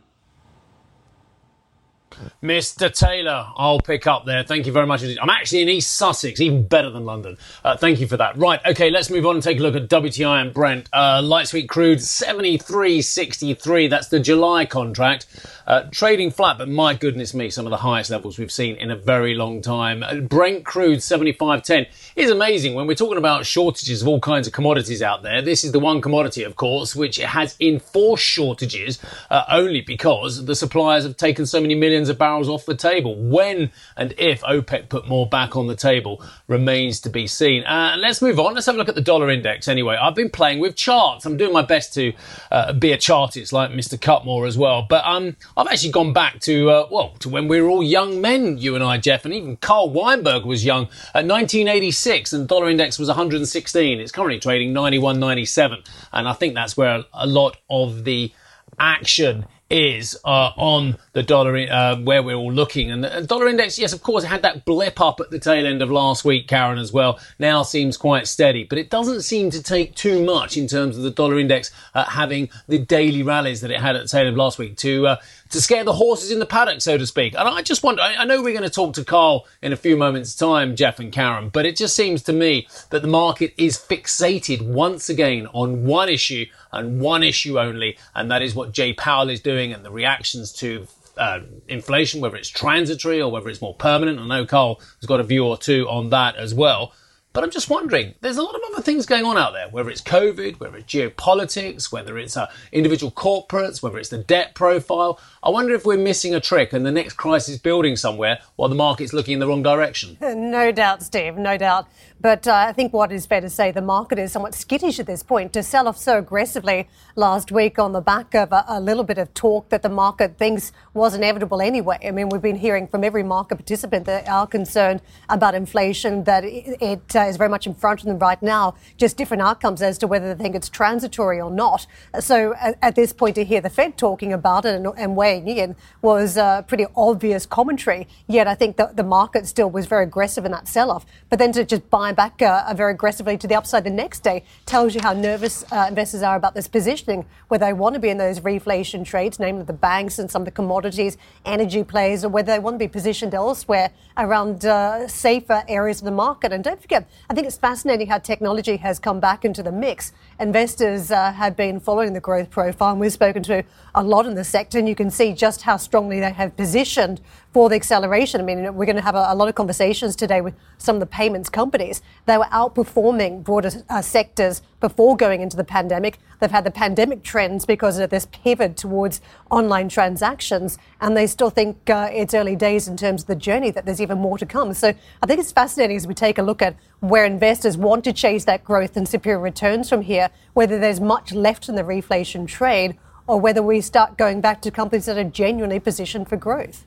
Mr. 2.42 2.92
Taylor, 2.92 3.46
I'll 3.56 3.80
pick 3.80 4.06
up 4.06 4.24
there. 4.24 4.42
Thank 4.42 4.66
you 4.66 4.72
very 4.72 4.86
much. 4.86 5.02
I'm 5.02 5.30
actually 5.30 5.62
in 5.62 5.68
East 5.68 5.94
Sussex, 5.94 6.40
even 6.40 6.66
better 6.66 6.90
than 6.90 7.04
London. 7.04 7.36
Uh, 7.64 7.76
thank 7.76 8.00
you 8.00 8.06
for 8.06 8.16
that. 8.16 8.36
Right, 8.36 8.60
okay, 8.66 8.90
let's 8.90 9.10
move 9.10 9.26
on 9.26 9.36
and 9.36 9.42
take 9.42 9.58
a 9.58 9.62
look 9.62 9.74
at 9.74 9.88
WTI 9.88 10.42
and 10.42 10.54
Brent. 10.54 10.88
Uh, 10.92 11.20
light 11.22 11.48
sweet 11.48 11.68
crude 11.68 11.98
73.63. 11.98 13.90
That's 13.90 14.08
the 14.08 14.20
July 14.20 14.66
contract. 14.66 15.26
Uh, 15.66 15.82
trading 15.90 16.30
flat, 16.30 16.56
but 16.56 16.68
my 16.68 16.94
goodness 16.94 17.34
me, 17.34 17.50
some 17.50 17.66
of 17.66 17.70
the 17.70 17.76
highest 17.76 18.08
levels 18.08 18.38
we've 18.38 18.50
seen 18.50 18.76
in 18.76 18.90
a 18.90 18.96
very 18.96 19.34
long 19.34 19.60
time. 19.60 20.02
Uh, 20.02 20.14
Brent 20.16 20.64
crude 20.64 21.00
75.10 21.00 21.86
is 22.16 22.30
amazing 22.30 22.74
when 22.74 22.86
we're 22.86 22.94
talking 22.94 23.18
about 23.18 23.44
shortages 23.44 24.00
of 24.00 24.08
all 24.08 24.18
kinds 24.18 24.46
of 24.46 24.54
commodities 24.54 25.02
out 25.02 25.22
there. 25.22 25.42
This 25.42 25.64
is 25.64 25.72
the 25.72 25.78
one 25.78 26.00
commodity, 26.00 26.42
of 26.42 26.56
course, 26.56 26.96
which 26.96 27.16
has 27.16 27.54
enforced 27.60 28.24
shortages 28.24 28.98
uh, 29.30 29.44
only 29.50 29.82
because 29.82 30.46
the 30.46 30.54
suppliers 30.54 31.04
have 31.04 31.16
taken 31.16 31.44
so 31.44 31.60
many 31.60 31.74
millions 31.74 32.07
of 32.08 32.18
barrels 32.18 32.48
off 32.48 32.66
the 32.66 32.74
table. 32.74 33.16
When 33.16 33.70
and 33.96 34.14
if 34.18 34.42
OPEC 34.42 34.88
put 34.88 35.08
more 35.08 35.26
back 35.26 35.56
on 35.56 35.66
the 35.66 35.76
table 35.76 36.22
remains 36.46 37.00
to 37.00 37.10
be 37.10 37.26
seen. 37.26 37.64
Uh, 37.64 37.96
let's 37.98 38.22
move 38.22 38.38
on. 38.38 38.54
Let's 38.54 38.66
have 38.66 38.74
a 38.74 38.78
look 38.78 38.88
at 38.88 38.94
the 38.94 39.00
dollar 39.00 39.30
index 39.30 39.68
anyway. 39.68 39.96
I've 40.00 40.14
been 40.14 40.30
playing 40.30 40.60
with 40.60 40.76
charts. 40.76 41.26
I'm 41.26 41.36
doing 41.36 41.52
my 41.52 41.62
best 41.62 41.94
to 41.94 42.12
uh, 42.50 42.72
be 42.72 42.92
a 42.92 42.98
chartist 42.98 43.52
like 43.52 43.70
Mr. 43.70 43.98
Cutmore 43.98 44.46
as 44.46 44.56
well. 44.56 44.86
But 44.88 45.04
um, 45.04 45.36
I've 45.56 45.66
actually 45.66 45.92
gone 45.92 46.12
back 46.12 46.40
to, 46.40 46.70
uh, 46.70 46.88
well, 46.90 47.14
to 47.20 47.28
when 47.28 47.48
we 47.48 47.60
were 47.60 47.68
all 47.68 47.82
young 47.82 48.20
men, 48.20 48.58
you 48.58 48.74
and 48.74 48.84
I, 48.84 48.98
Geoff, 48.98 49.24
and 49.24 49.34
even 49.34 49.56
Carl 49.56 49.90
Weinberg 49.90 50.44
was 50.44 50.64
young 50.64 50.84
at 51.14 51.26
1986 51.26 52.32
and 52.32 52.42
the 52.44 52.46
dollar 52.46 52.68
index 52.68 52.98
was 52.98 53.08
116. 53.08 54.00
It's 54.00 54.12
currently 54.12 54.40
trading 54.40 54.72
91.97. 54.74 55.86
And 56.12 56.28
I 56.28 56.32
think 56.32 56.54
that's 56.54 56.76
where 56.76 57.04
a 57.12 57.26
lot 57.26 57.56
of 57.68 58.04
the 58.04 58.32
action 58.78 59.46
is 59.70 60.16
uh, 60.24 60.50
on 60.56 60.96
the 61.12 61.22
dollar 61.22 61.56
uh, 61.56 61.96
where 61.96 62.22
we're 62.22 62.34
all 62.34 62.52
looking. 62.52 62.90
And 62.90 63.04
the 63.04 63.22
dollar 63.26 63.48
index, 63.48 63.78
yes, 63.78 63.92
of 63.92 64.02
course, 64.02 64.24
it 64.24 64.28
had 64.28 64.42
that 64.42 64.64
blip 64.64 65.00
up 65.00 65.20
at 65.20 65.30
the 65.30 65.38
tail 65.38 65.66
end 65.66 65.82
of 65.82 65.90
last 65.90 66.24
week, 66.24 66.48
Karen, 66.48 66.78
as 66.78 66.92
well. 66.92 67.18
Now 67.38 67.62
seems 67.62 67.96
quite 67.96 68.26
steady, 68.26 68.64
but 68.64 68.78
it 68.78 68.90
doesn't 68.90 69.22
seem 69.22 69.50
to 69.50 69.62
take 69.62 69.94
too 69.94 70.24
much 70.24 70.56
in 70.56 70.66
terms 70.66 70.96
of 70.96 71.02
the 71.02 71.10
dollar 71.10 71.38
index 71.38 71.70
uh, 71.94 72.04
having 72.04 72.48
the 72.66 72.78
daily 72.78 73.22
rallies 73.22 73.60
that 73.60 73.70
it 73.70 73.80
had 73.80 73.96
at 73.96 74.02
the 74.02 74.08
tail 74.08 74.20
end 74.20 74.30
of 74.30 74.36
last 74.36 74.58
week 74.58 74.76
to 74.78 75.06
uh, 75.06 75.16
to 75.50 75.60
scare 75.60 75.84
the 75.84 75.92
horses 75.92 76.30
in 76.30 76.38
the 76.38 76.46
paddock, 76.46 76.80
so 76.80 76.98
to 76.98 77.06
speak. 77.06 77.34
And 77.34 77.48
I 77.48 77.62
just 77.62 77.82
wonder, 77.82 78.02
I 78.02 78.24
know 78.24 78.42
we're 78.42 78.52
going 78.52 78.62
to 78.62 78.70
talk 78.70 78.94
to 78.94 79.04
Carl 79.04 79.46
in 79.62 79.72
a 79.72 79.76
few 79.76 79.96
moments' 79.96 80.34
time, 80.34 80.76
Geoff 80.76 80.98
and 80.98 81.12
Karen, 81.12 81.48
but 81.48 81.66
it 81.66 81.76
just 81.76 81.96
seems 81.96 82.22
to 82.24 82.32
me 82.32 82.68
that 82.90 83.02
the 83.02 83.08
market 83.08 83.54
is 83.56 83.76
fixated 83.76 84.62
once 84.62 85.08
again 85.08 85.48
on 85.52 85.84
one 85.84 86.08
issue 86.08 86.46
and 86.72 87.00
one 87.00 87.22
issue 87.22 87.58
only, 87.58 87.96
and 88.14 88.30
that 88.30 88.42
is 88.42 88.54
what 88.54 88.72
Jay 88.72 88.92
Powell 88.92 89.30
is 89.30 89.40
doing 89.40 89.72
and 89.72 89.84
the 89.84 89.90
reactions 89.90 90.52
to 90.54 90.86
uh, 91.16 91.40
inflation, 91.66 92.20
whether 92.20 92.36
it's 92.36 92.48
transitory 92.48 93.20
or 93.20 93.30
whether 93.30 93.48
it's 93.48 93.60
more 93.60 93.74
permanent. 93.74 94.18
I 94.18 94.26
know 94.26 94.46
Carl 94.46 94.80
has 95.00 95.06
got 95.06 95.20
a 95.20 95.24
view 95.24 95.44
or 95.44 95.56
two 95.56 95.88
on 95.88 96.10
that 96.10 96.36
as 96.36 96.54
well. 96.54 96.92
But 97.38 97.44
I'm 97.44 97.50
just 97.52 97.70
wondering, 97.70 98.16
there's 98.20 98.36
a 98.36 98.42
lot 98.42 98.56
of 98.56 98.60
other 98.72 98.82
things 98.82 99.06
going 99.06 99.24
on 99.24 99.38
out 99.38 99.52
there, 99.52 99.68
whether 99.68 99.90
it's 99.90 100.00
COVID, 100.00 100.58
whether 100.58 100.78
it's 100.78 100.92
geopolitics, 100.92 101.92
whether 101.92 102.18
it's 102.18 102.36
uh, 102.36 102.50
individual 102.72 103.12
corporates, 103.12 103.80
whether 103.80 103.96
it's 103.96 104.08
the 104.08 104.18
debt 104.18 104.56
profile. 104.56 105.20
I 105.40 105.50
wonder 105.50 105.72
if 105.72 105.86
we're 105.86 105.98
missing 105.98 106.34
a 106.34 106.40
trick 106.40 106.72
and 106.72 106.84
the 106.84 106.90
next 106.90 107.12
crisis 107.12 107.56
building 107.56 107.94
somewhere 107.94 108.40
while 108.56 108.68
the 108.68 108.74
market's 108.74 109.12
looking 109.12 109.34
in 109.34 109.38
the 109.38 109.46
wrong 109.46 109.62
direction. 109.62 110.18
No 110.48 110.72
doubt, 110.72 111.02
Steve, 111.02 111.36
no 111.36 111.56
doubt. 111.56 111.86
But 112.20 112.48
uh, 112.48 112.54
I 112.54 112.72
think 112.72 112.92
what 112.92 113.12
is 113.12 113.26
fair 113.26 113.40
to 113.40 113.50
say, 113.50 113.70
the 113.70 113.80
market 113.80 114.18
is 114.18 114.32
somewhat 114.32 114.54
skittish 114.54 114.98
at 114.98 115.06
this 115.06 115.22
point 115.22 115.52
to 115.52 115.62
sell 115.62 115.86
off 115.86 115.96
so 115.96 116.18
aggressively 116.18 116.88
last 117.14 117.52
week 117.52 117.78
on 117.78 117.92
the 117.92 118.00
back 118.00 118.34
of 118.34 118.50
a, 118.50 118.64
a, 118.66 118.80
little 118.80 119.04
bit 119.04 119.18
of 119.18 119.32
talk 119.34 119.68
that 119.68 119.82
the 119.82 119.88
market 119.88 120.36
thinks 120.36 120.72
was 120.94 121.14
inevitable 121.14 121.60
anyway. 121.60 121.98
I 122.04 122.10
mean, 122.10 122.28
we've 122.28 122.42
been 122.42 122.56
hearing 122.56 122.88
from 122.88 123.04
every 123.04 123.22
market 123.22 123.56
participant 123.56 124.06
that 124.06 124.28
are 124.28 124.48
concerned 124.48 125.00
about 125.28 125.54
inflation, 125.54 126.24
that 126.24 126.44
it, 126.44 126.76
it 126.80 127.16
uh, 127.16 127.27
is 127.28 127.36
very 127.36 127.50
much 127.50 127.66
in 127.66 127.74
front 127.74 128.00
of 128.00 128.06
them 128.06 128.18
right 128.18 128.42
now, 128.42 128.74
just 128.96 129.16
different 129.16 129.42
outcomes 129.42 129.82
as 129.82 129.98
to 129.98 130.06
whether 130.06 130.34
they 130.34 130.42
think 130.42 130.54
it's 130.54 130.68
transitory 130.68 131.40
or 131.40 131.50
not. 131.50 131.86
So 132.20 132.54
at, 132.60 132.78
at 132.82 132.94
this 132.94 133.12
point, 133.12 133.34
to 133.36 133.44
hear 133.44 133.60
the 133.60 133.70
Fed 133.70 133.96
talking 133.96 134.32
about 134.32 134.64
it 134.64 134.74
and, 134.74 134.86
and 134.96 135.16
weighing 135.16 135.48
in 135.48 135.76
was 136.02 136.36
a 136.36 136.64
pretty 136.66 136.86
obvious 136.96 137.46
commentary. 137.46 138.08
Yet 138.26 138.46
I 138.46 138.54
think 138.54 138.76
the, 138.76 138.90
the 138.94 139.04
market 139.04 139.46
still 139.46 139.70
was 139.70 139.86
very 139.86 140.04
aggressive 140.04 140.44
in 140.44 140.52
that 140.52 140.68
sell 140.68 140.90
off. 140.90 141.06
But 141.30 141.38
then 141.38 141.52
to 141.52 141.64
just 141.64 141.88
buy 141.90 142.12
back 142.12 142.40
uh, 142.42 142.72
very 142.74 142.92
aggressively 142.92 143.36
to 143.38 143.46
the 143.46 143.54
upside 143.54 143.84
the 143.84 143.90
next 143.90 144.20
day 144.20 144.44
tells 144.66 144.94
you 144.94 145.00
how 145.00 145.12
nervous 145.12 145.64
uh, 145.72 145.86
investors 145.88 146.22
are 146.22 146.36
about 146.36 146.54
this 146.54 146.68
positioning, 146.68 147.26
whether 147.48 147.66
they 147.66 147.72
want 147.72 147.94
to 147.94 148.00
be 148.00 148.08
in 148.08 148.18
those 148.18 148.40
reflation 148.40 149.04
trades, 149.04 149.38
namely 149.38 149.64
the 149.64 149.72
banks 149.72 150.18
and 150.18 150.30
some 150.30 150.42
of 150.42 150.46
the 150.46 150.52
commodities, 150.52 151.16
energy 151.44 151.84
plays, 151.84 152.24
or 152.24 152.28
whether 152.28 152.52
they 152.52 152.58
want 152.58 152.74
to 152.74 152.78
be 152.78 152.88
positioned 152.88 153.34
elsewhere 153.34 153.90
around 154.16 154.64
uh, 154.64 155.06
safer 155.08 155.62
areas 155.68 156.00
of 156.00 156.04
the 156.04 156.10
market. 156.10 156.52
And 156.52 156.62
don't 156.62 156.80
forget, 156.80 157.07
I 157.30 157.34
think 157.34 157.46
it's 157.46 157.56
fascinating 157.56 158.06
how 158.06 158.18
technology 158.18 158.76
has 158.78 158.98
come 158.98 159.20
back 159.20 159.44
into 159.44 159.62
the 159.62 159.72
mix. 159.72 160.12
Investors 160.40 161.10
uh, 161.10 161.32
have 161.32 161.56
been 161.56 161.80
following 161.80 162.12
the 162.12 162.20
growth 162.20 162.50
profile, 162.50 162.92
and 162.92 163.00
we've 163.00 163.12
spoken 163.12 163.42
to 163.44 163.64
a 163.94 164.02
lot 164.02 164.26
in 164.26 164.34
the 164.34 164.44
sector, 164.44 164.78
and 164.78 164.88
you 164.88 164.94
can 164.94 165.10
see 165.10 165.32
just 165.32 165.62
how 165.62 165.76
strongly 165.76 166.20
they 166.20 166.32
have 166.32 166.56
positioned 166.56 167.20
for 167.52 167.68
the 167.68 167.76
acceleration. 167.76 168.40
I 168.40 168.44
mean, 168.44 168.74
we're 168.74 168.84
going 168.84 168.96
to 168.96 169.02
have 169.02 169.14
a, 169.14 169.26
a, 169.30 169.34
lot 169.34 169.48
of 169.48 169.54
conversations 169.54 170.14
today 170.14 170.40
with 170.40 170.54
some 170.76 170.96
of 170.96 171.00
the 171.00 171.06
payments 171.06 171.48
companies. 171.48 172.02
They 172.26 172.36
were 172.36 172.44
outperforming 172.44 173.42
broader 173.42 173.70
uh, 173.88 174.02
sectors 174.02 174.60
before 174.80 175.16
going 175.16 175.40
into 175.40 175.56
the 175.56 175.64
pandemic. 175.64 176.18
They've 176.40 176.50
had 176.50 176.64
the 176.64 176.70
pandemic 176.70 177.22
trends 177.22 177.64
because 177.64 177.98
of 177.98 178.10
this 178.10 178.26
pivot 178.26 178.76
towards 178.76 179.20
online 179.50 179.88
transactions, 179.88 180.78
and 181.00 181.16
they 181.16 181.26
still 181.26 181.50
think 181.50 181.88
uh, 181.88 182.10
it's 182.12 182.34
early 182.34 182.54
days 182.54 182.86
in 182.86 182.96
terms 182.96 183.22
of 183.22 183.28
the 183.28 183.36
journey, 183.36 183.70
that 183.70 183.86
there's 183.86 184.00
even 184.00 184.18
more 184.18 184.36
to 184.36 184.46
come. 184.46 184.74
So 184.74 184.92
I 185.22 185.26
think 185.26 185.40
it's 185.40 185.52
fascinating 185.52 185.96
as 185.96 186.06
we 186.06 186.14
take 186.14 186.36
a 186.38 186.42
look 186.42 186.60
at 186.60 186.76
where 187.00 187.24
investors 187.24 187.78
want 187.78 188.04
to 188.04 188.12
chase 188.12 188.44
that 188.44 188.62
growth 188.62 188.96
and 188.96 189.08
superior 189.08 189.40
returns 189.40 189.88
from 189.88 190.02
here, 190.02 190.28
whether 190.52 190.78
there's 190.78 191.00
much 191.00 191.32
left 191.32 191.68
in 191.68 191.76
the 191.76 191.82
reflation 191.82 192.46
trade 192.46 192.98
or 193.26 193.40
whether 193.40 193.62
we 193.62 193.80
start 193.80 194.18
going 194.18 194.40
back 194.40 194.60
to 194.62 194.70
companies 194.70 195.06
that 195.06 195.16
are 195.16 195.24
genuinely 195.24 195.80
positioned 195.80 196.28
for 196.28 196.36
growth. 196.36 196.86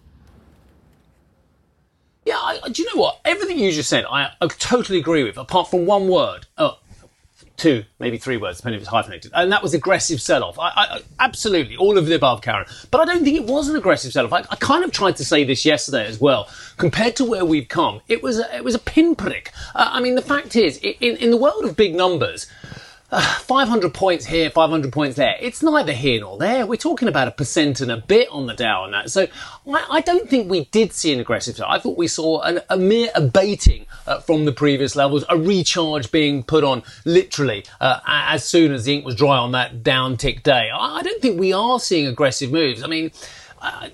Yeah, 2.31 2.37
I, 2.37 2.69
do 2.69 2.81
you 2.81 2.95
know 2.95 3.01
what? 3.01 3.19
Everything 3.25 3.59
you 3.59 3.73
just 3.73 3.89
said, 3.89 4.05
I, 4.09 4.31
I 4.39 4.47
totally 4.47 4.99
agree 4.99 5.25
with, 5.25 5.37
apart 5.37 5.69
from 5.69 5.85
one 5.85 6.07
word. 6.07 6.45
Oh, 6.57 6.79
two, 7.57 7.83
maybe 7.99 8.17
three 8.17 8.37
words, 8.37 8.59
depending 8.59 8.77
if 8.77 8.83
it's 8.83 8.89
hyphenated. 8.89 9.33
And 9.35 9.51
that 9.51 9.61
was 9.61 9.73
aggressive 9.73 10.21
sell-off. 10.21 10.57
I, 10.57 10.69
I, 10.69 11.01
absolutely, 11.19 11.75
all 11.75 11.97
of 11.97 12.05
the 12.05 12.15
above, 12.15 12.41
Karen. 12.41 12.67
But 12.89 13.01
I 13.01 13.05
don't 13.05 13.25
think 13.25 13.35
it 13.35 13.47
was 13.47 13.67
an 13.67 13.75
aggressive 13.75 14.13
sell-off. 14.13 14.31
I, 14.31 14.45
I, 14.49 14.55
kind 14.55 14.85
of 14.85 14.93
tried 14.93 15.17
to 15.17 15.25
say 15.25 15.43
this 15.43 15.65
yesterday 15.65 16.05
as 16.05 16.21
well. 16.21 16.47
Compared 16.77 17.17
to 17.17 17.25
where 17.25 17.43
we've 17.43 17.67
come, 17.67 17.99
it 18.07 18.23
was 18.23 18.39
a, 18.39 18.55
it 18.55 18.63
was 18.63 18.75
a 18.75 18.79
pinprick. 18.79 19.51
Uh, 19.75 19.89
I 19.91 19.99
mean, 19.99 20.15
the 20.15 20.21
fact 20.21 20.55
is, 20.55 20.77
in, 20.77 21.17
in 21.17 21.31
the 21.31 21.37
world 21.37 21.65
of 21.65 21.75
big 21.75 21.95
numbers, 21.95 22.47
uh, 23.13 23.21
500 23.21 23.93
points 23.93 24.25
here, 24.25 24.49
500 24.49 24.93
points 24.93 25.17
there. 25.17 25.35
It's 25.41 25.61
neither 25.61 25.91
here 25.91 26.21
nor 26.21 26.37
there. 26.37 26.65
We're 26.65 26.77
talking 26.77 27.09
about 27.09 27.27
a 27.27 27.31
percent 27.31 27.81
and 27.81 27.91
a 27.91 27.97
bit 27.97 28.29
on 28.29 28.47
the 28.47 28.53
Dow 28.53 28.83
on 28.83 28.91
that. 28.91 29.11
So 29.11 29.27
I, 29.67 29.85
I 29.89 30.01
don't 30.01 30.29
think 30.29 30.49
we 30.49 30.65
did 30.65 30.93
see 30.93 31.11
an 31.13 31.19
aggressive 31.19 31.57
sell. 31.57 31.67
I 31.67 31.79
thought 31.79 31.97
we 31.97 32.07
saw 32.07 32.41
an, 32.41 32.61
a 32.69 32.77
mere 32.77 33.09
abating 33.13 33.85
uh, 34.07 34.21
from 34.21 34.45
the 34.45 34.53
previous 34.53 34.95
levels, 34.95 35.25
a 35.27 35.37
recharge 35.37 36.09
being 36.11 36.41
put 36.41 36.63
on 36.63 36.83
literally 37.03 37.65
uh, 37.81 37.99
as 38.05 38.45
soon 38.45 38.71
as 38.71 38.85
the 38.85 38.93
ink 38.93 39.05
was 39.05 39.15
dry 39.15 39.37
on 39.37 39.51
that 39.51 39.83
down 39.83 40.15
tick 40.15 40.41
day. 40.43 40.69
I, 40.73 40.99
I 40.99 41.01
don't 41.03 41.21
think 41.21 41.37
we 41.37 41.51
are 41.51 41.81
seeing 41.81 42.07
aggressive 42.07 42.51
moves. 42.51 42.81
I 42.81 42.87
mean, 42.87 43.11
uh, 43.61 43.89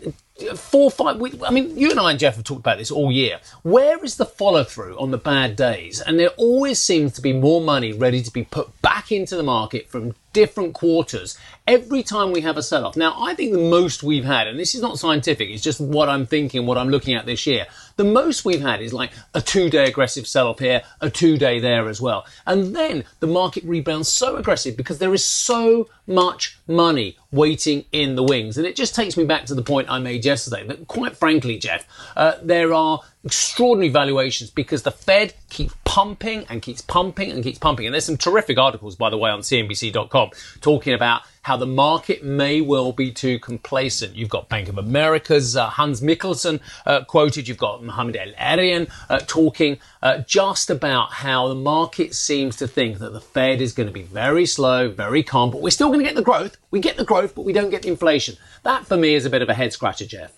four, 0.55 0.91
five. 0.91 1.17
We, 1.17 1.39
I 1.45 1.51
mean, 1.51 1.77
you 1.77 1.91
and 1.91 1.99
I 1.99 2.11
and 2.11 2.19
Jeff 2.19 2.35
have 2.35 2.43
talked 2.43 2.59
about 2.59 2.77
this 2.77 2.91
all 2.91 3.11
year. 3.11 3.39
Where 3.63 4.03
is 4.03 4.17
the 4.17 4.25
follow 4.25 4.63
through 4.63 4.97
on 4.99 5.11
the 5.11 5.17
bad 5.17 5.55
days? 5.55 6.01
And 6.01 6.19
there 6.19 6.29
always 6.37 6.79
seems 6.79 7.13
to 7.13 7.21
be 7.21 7.33
more 7.33 7.61
money 7.61 7.93
ready 7.93 8.21
to 8.21 8.31
be 8.31 8.43
put 8.43 8.81
back 8.81 9.11
into 9.11 9.35
the 9.35 9.43
market 9.43 9.89
from 9.89 10.15
different 10.33 10.73
quarters 10.73 11.37
every 11.65 12.03
time 12.03 12.31
we 12.31 12.41
have 12.41 12.57
a 12.57 12.63
sell 12.63 12.85
off. 12.85 12.95
Now, 12.95 13.15
I 13.19 13.33
think 13.33 13.53
the 13.53 13.57
most 13.57 14.03
we've 14.03 14.25
had, 14.25 14.47
and 14.47 14.59
this 14.59 14.75
is 14.75 14.81
not 14.81 14.99
scientific, 14.99 15.49
it's 15.49 15.63
just 15.63 15.79
what 15.79 16.09
I'm 16.09 16.25
thinking, 16.25 16.65
what 16.65 16.77
I'm 16.77 16.89
looking 16.89 17.15
at 17.15 17.25
this 17.25 17.47
year. 17.47 17.65
The 17.97 18.03
most 18.03 18.45
we've 18.45 18.61
had 18.61 18.81
is 18.81 18.93
like 18.93 19.11
a 19.33 19.41
two 19.41 19.69
day 19.69 19.85
aggressive 19.85 20.27
sell 20.27 20.47
off 20.47 20.59
here, 20.59 20.83
a 21.01 21.09
two 21.09 21.37
day 21.37 21.59
there 21.59 21.89
as 21.89 21.99
well. 21.99 22.25
And 22.45 22.75
then 22.75 23.03
the 23.19 23.27
market 23.27 23.63
rebounds 23.63 24.07
so 24.07 24.35
aggressive 24.37 24.77
because 24.77 24.99
there 24.99 25.13
is 25.13 25.25
so 25.25 25.89
much 26.05 26.57
money 26.67 27.17
waiting 27.31 27.85
in 27.91 28.15
the 28.15 28.23
wings. 28.23 28.57
And 28.57 28.67
it 28.67 28.75
just 28.75 28.95
takes 28.95 29.17
me 29.17 29.25
back 29.25 29.45
to 29.45 29.55
the 29.55 29.63
point 29.63 29.89
I 29.89 29.99
made 29.99 30.25
yesterday 30.25 30.65
that, 30.67 30.87
quite 30.87 31.17
frankly, 31.17 31.57
Geoff, 31.57 31.85
uh, 32.15 32.33
there 32.43 32.73
are 32.73 33.01
extraordinary 33.23 33.89
valuations 33.89 34.51
because 34.51 34.83
the 34.83 34.91
Fed 34.91 35.33
keeps 35.49 35.73
pumping 35.87 36.45
and 36.49 36.61
keeps 36.61 36.81
pumping 36.81 37.31
and 37.31 37.41
keeps 37.41 37.57
pumping. 37.57 37.85
And 37.85 37.93
there's 37.93 38.03
some 38.03 38.17
terrific 38.17 38.57
articles, 38.57 38.97
by 38.97 39.09
the 39.09 39.17
way, 39.17 39.31
on 39.31 39.39
CNBC.com 39.39 40.31
talking 40.59 40.93
about 40.93 41.21
how 41.43 41.55
the 41.55 41.65
market 41.65 42.25
may 42.25 42.59
well 42.59 42.91
be 42.91 43.09
too 43.09 43.39
complacent. 43.39 44.13
You've 44.13 44.27
got 44.27 44.49
Bank 44.49 44.67
of 44.67 44.77
America's 44.77 45.55
uh, 45.55 45.69
Hans 45.69 46.01
Mikkelsen 46.01 46.59
uh, 46.85 47.05
quoted. 47.05 47.47
You've 47.47 47.57
got 47.57 47.81
Mohamed 47.81 48.17
El-Erian 48.17 48.91
uh, 49.09 49.19
talking 49.25 49.79
uh, 50.03 50.17
just 50.19 50.69
about 50.69 51.13
how 51.13 51.47
the 51.47 51.55
market 51.55 52.13
seems 52.13 52.57
to 52.57 52.67
think 52.67 52.99
that 52.99 53.13
the 53.13 53.21
Fed 53.21 53.61
is 53.61 53.71
going 53.71 53.87
to 53.87 53.93
be 53.93 54.03
very 54.03 54.45
slow, 54.45 54.89
very 54.89 55.23
calm, 55.23 55.51
but 55.51 55.61
we're 55.61 55.69
still 55.69 55.87
going 55.87 55.99
to 55.99 56.05
get 56.05 56.15
the 56.15 56.21
growth. 56.21 56.57
We 56.69 56.81
get 56.81 56.97
the 56.97 57.05
growth, 57.05 57.33
but 57.33 57.45
we 57.45 57.53
don't 57.53 57.69
get 57.69 57.83
the 57.83 57.89
inflation. 57.89 58.35
That 58.63 58.85
for 58.85 58.97
me 58.97 59.15
is 59.15 59.25
a 59.25 59.29
bit 59.29 59.41
of 59.41 59.47
a 59.47 59.53
head 59.53 59.71
scratcher, 59.71 60.05
Geoff. 60.05 60.33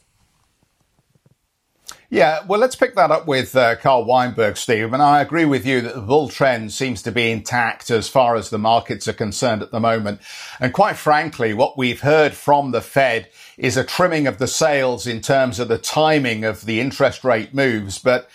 Yeah, 2.11 2.43
well, 2.47 2.59
let's 2.59 2.75
pick 2.75 2.95
that 2.95 3.11
up 3.11 3.27
with 3.27 3.55
uh, 3.55 3.75
Carl 3.75 4.03
Weinberg, 4.03 4.57
Steve. 4.57 4.93
And 4.93 5.01
I 5.01 5.21
agree 5.21 5.45
with 5.45 5.63
you 5.63 5.79
that 5.81 5.93
the 5.93 6.01
bull 6.01 6.27
trend 6.27 6.73
seems 6.73 7.03
to 7.03 7.11
be 7.11 7.29
intact 7.29 7.91
as 7.91 8.09
far 8.09 8.35
as 8.35 8.49
the 8.49 8.57
markets 8.57 9.07
are 9.07 9.13
concerned 9.13 9.61
at 9.61 9.69
the 9.69 9.79
moment. 9.79 10.19
And 10.59 10.73
quite 10.73 10.95
frankly, 10.95 11.53
what 11.53 11.77
we've 11.77 12.01
heard 12.01 12.33
from 12.33 12.71
the 12.71 12.81
Fed 12.81 13.29
is 13.59 13.77
a 13.77 13.83
trimming 13.83 14.25
of 14.25 14.39
the 14.39 14.47
sails 14.47 15.05
in 15.05 15.21
terms 15.21 15.59
of 15.59 15.67
the 15.67 15.77
timing 15.77 16.45
of 16.45 16.65
the 16.65 16.79
interest 16.79 17.23
rate 17.23 17.53
moves. 17.53 17.99
But 17.99 18.27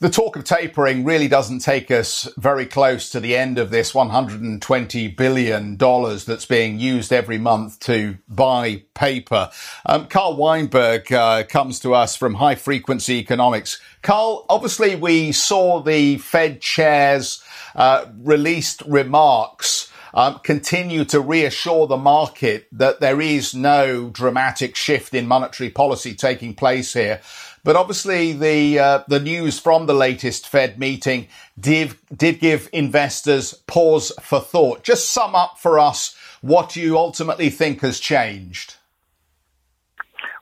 the 0.00 0.08
talk 0.08 0.36
of 0.36 0.44
tapering 0.44 1.04
really 1.04 1.26
doesn't 1.26 1.58
take 1.58 1.90
us 1.90 2.28
very 2.36 2.66
close 2.66 3.10
to 3.10 3.18
the 3.18 3.36
end 3.36 3.58
of 3.58 3.70
this 3.70 3.92
$120 3.92 5.16
billion 5.16 5.76
that's 5.76 6.46
being 6.46 6.78
used 6.78 7.12
every 7.12 7.38
month 7.38 7.80
to 7.80 8.16
buy 8.28 8.84
paper. 8.94 9.50
Um, 9.86 10.06
Carl 10.06 10.36
Weinberg 10.36 11.12
uh, 11.12 11.42
comes 11.44 11.80
to 11.80 11.94
us 11.94 12.14
from 12.14 12.34
High 12.34 12.54
Frequency 12.54 13.14
Economics. 13.14 13.80
Carl, 14.02 14.46
obviously 14.48 14.94
we 14.94 15.32
saw 15.32 15.82
the 15.82 16.18
Fed 16.18 16.60
chair's 16.60 17.42
uh, 17.74 18.06
released 18.22 18.82
remarks 18.86 19.90
um, 20.14 20.38
continue 20.42 21.04
to 21.06 21.20
reassure 21.20 21.86
the 21.86 21.96
market 21.96 22.66
that 22.72 23.00
there 23.00 23.20
is 23.20 23.54
no 23.54 24.10
dramatic 24.10 24.74
shift 24.74 25.14
in 25.14 25.26
monetary 25.26 25.70
policy 25.70 26.14
taking 26.14 26.54
place 26.54 26.92
here. 26.92 27.20
But 27.68 27.76
obviously, 27.76 28.32
the 28.32 28.78
uh, 28.78 29.02
the 29.08 29.20
news 29.20 29.58
from 29.58 29.84
the 29.84 29.92
latest 29.92 30.48
Fed 30.48 30.78
meeting 30.78 31.28
did 31.60 31.96
did 32.16 32.40
give 32.40 32.70
investors 32.72 33.52
pause 33.66 34.10
for 34.22 34.40
thought. 34.40 34.82
Just 34.82 35.12
sum 35.12 35.34
up 35.34 35.58
for 35.58 35.78
us 35.78 36.16
what 36.40 36.76
you 36.76 36.96
ultimately 36.96 37.50
think 37.50 37.82
has 37.82 38.00
changed. 38.00 38.76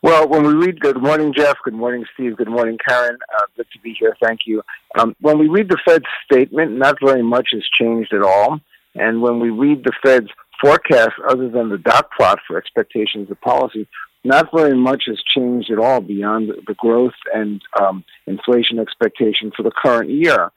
Well, 0.03 0.29
when 0.29 0.45
we 0.45 0.55
read 0.55 0.79
Good 0.79 1.03
Morning, 1.03 1.35
Geoff. 1.37 1.57
Good 1.65 1.75
morning, 1.75 2.05
Steve. 2.15 2.37
Good 2.37 2.49
morning, 2.49 2.79
Karen. 2.87 3.19
Uh, 3.37 3.47
good 3.57 3.67
to 3.73 3.81
be 3.81 3.93
here. 3.99 4.17
Thank 4.23 4.43
you. 4.47 4.63
Um, 4.97 5.17
when 5.21 5.41
we 5.41 5.49
read 5.49 5.69
the 5.69 5.79
Fed's 5.85 6.05
statement, 6.31 6.79
not 6.79 6.99
very 7.05 7.25
much 7.25 7.49
has 7.55 7.65
changed 7.77 8.13
at 8.13 8.23
all. 8.23 8.61
And 8.95 9.21
when 9.21 9.41
we 9.41 9.51
read 9.51 9.83
the 9.83 9.93
Fed's 10.01 10.31
forecast, 10.61 11.15
other 11.29 11.49
than 11.49 11.71
the 11.71 11.79
dot 11.79 12.09
plot 12.17 12.39
for 12.47 12.57
expectations 12.57 13.33
of 13.33 13.41
policy, 13.41 13.89
not 14.27 14.49
very 14.55 14.77
much 14.77 15.05
has 15.07 15.21
changed 15.35 15.71
at 15.71 15.79
all 15.79 16.01
beyond 16.01 16.51
the 16.67 16.75
growth 16.75 17.15
and 17.35 17.63
um, 17.81 18.05
inflation 18.27 18.79
expectation 18.79 19.53
for 19.57 19.63
the 19.63 19.71
current 19.71 20.11
year. 20.11 20.51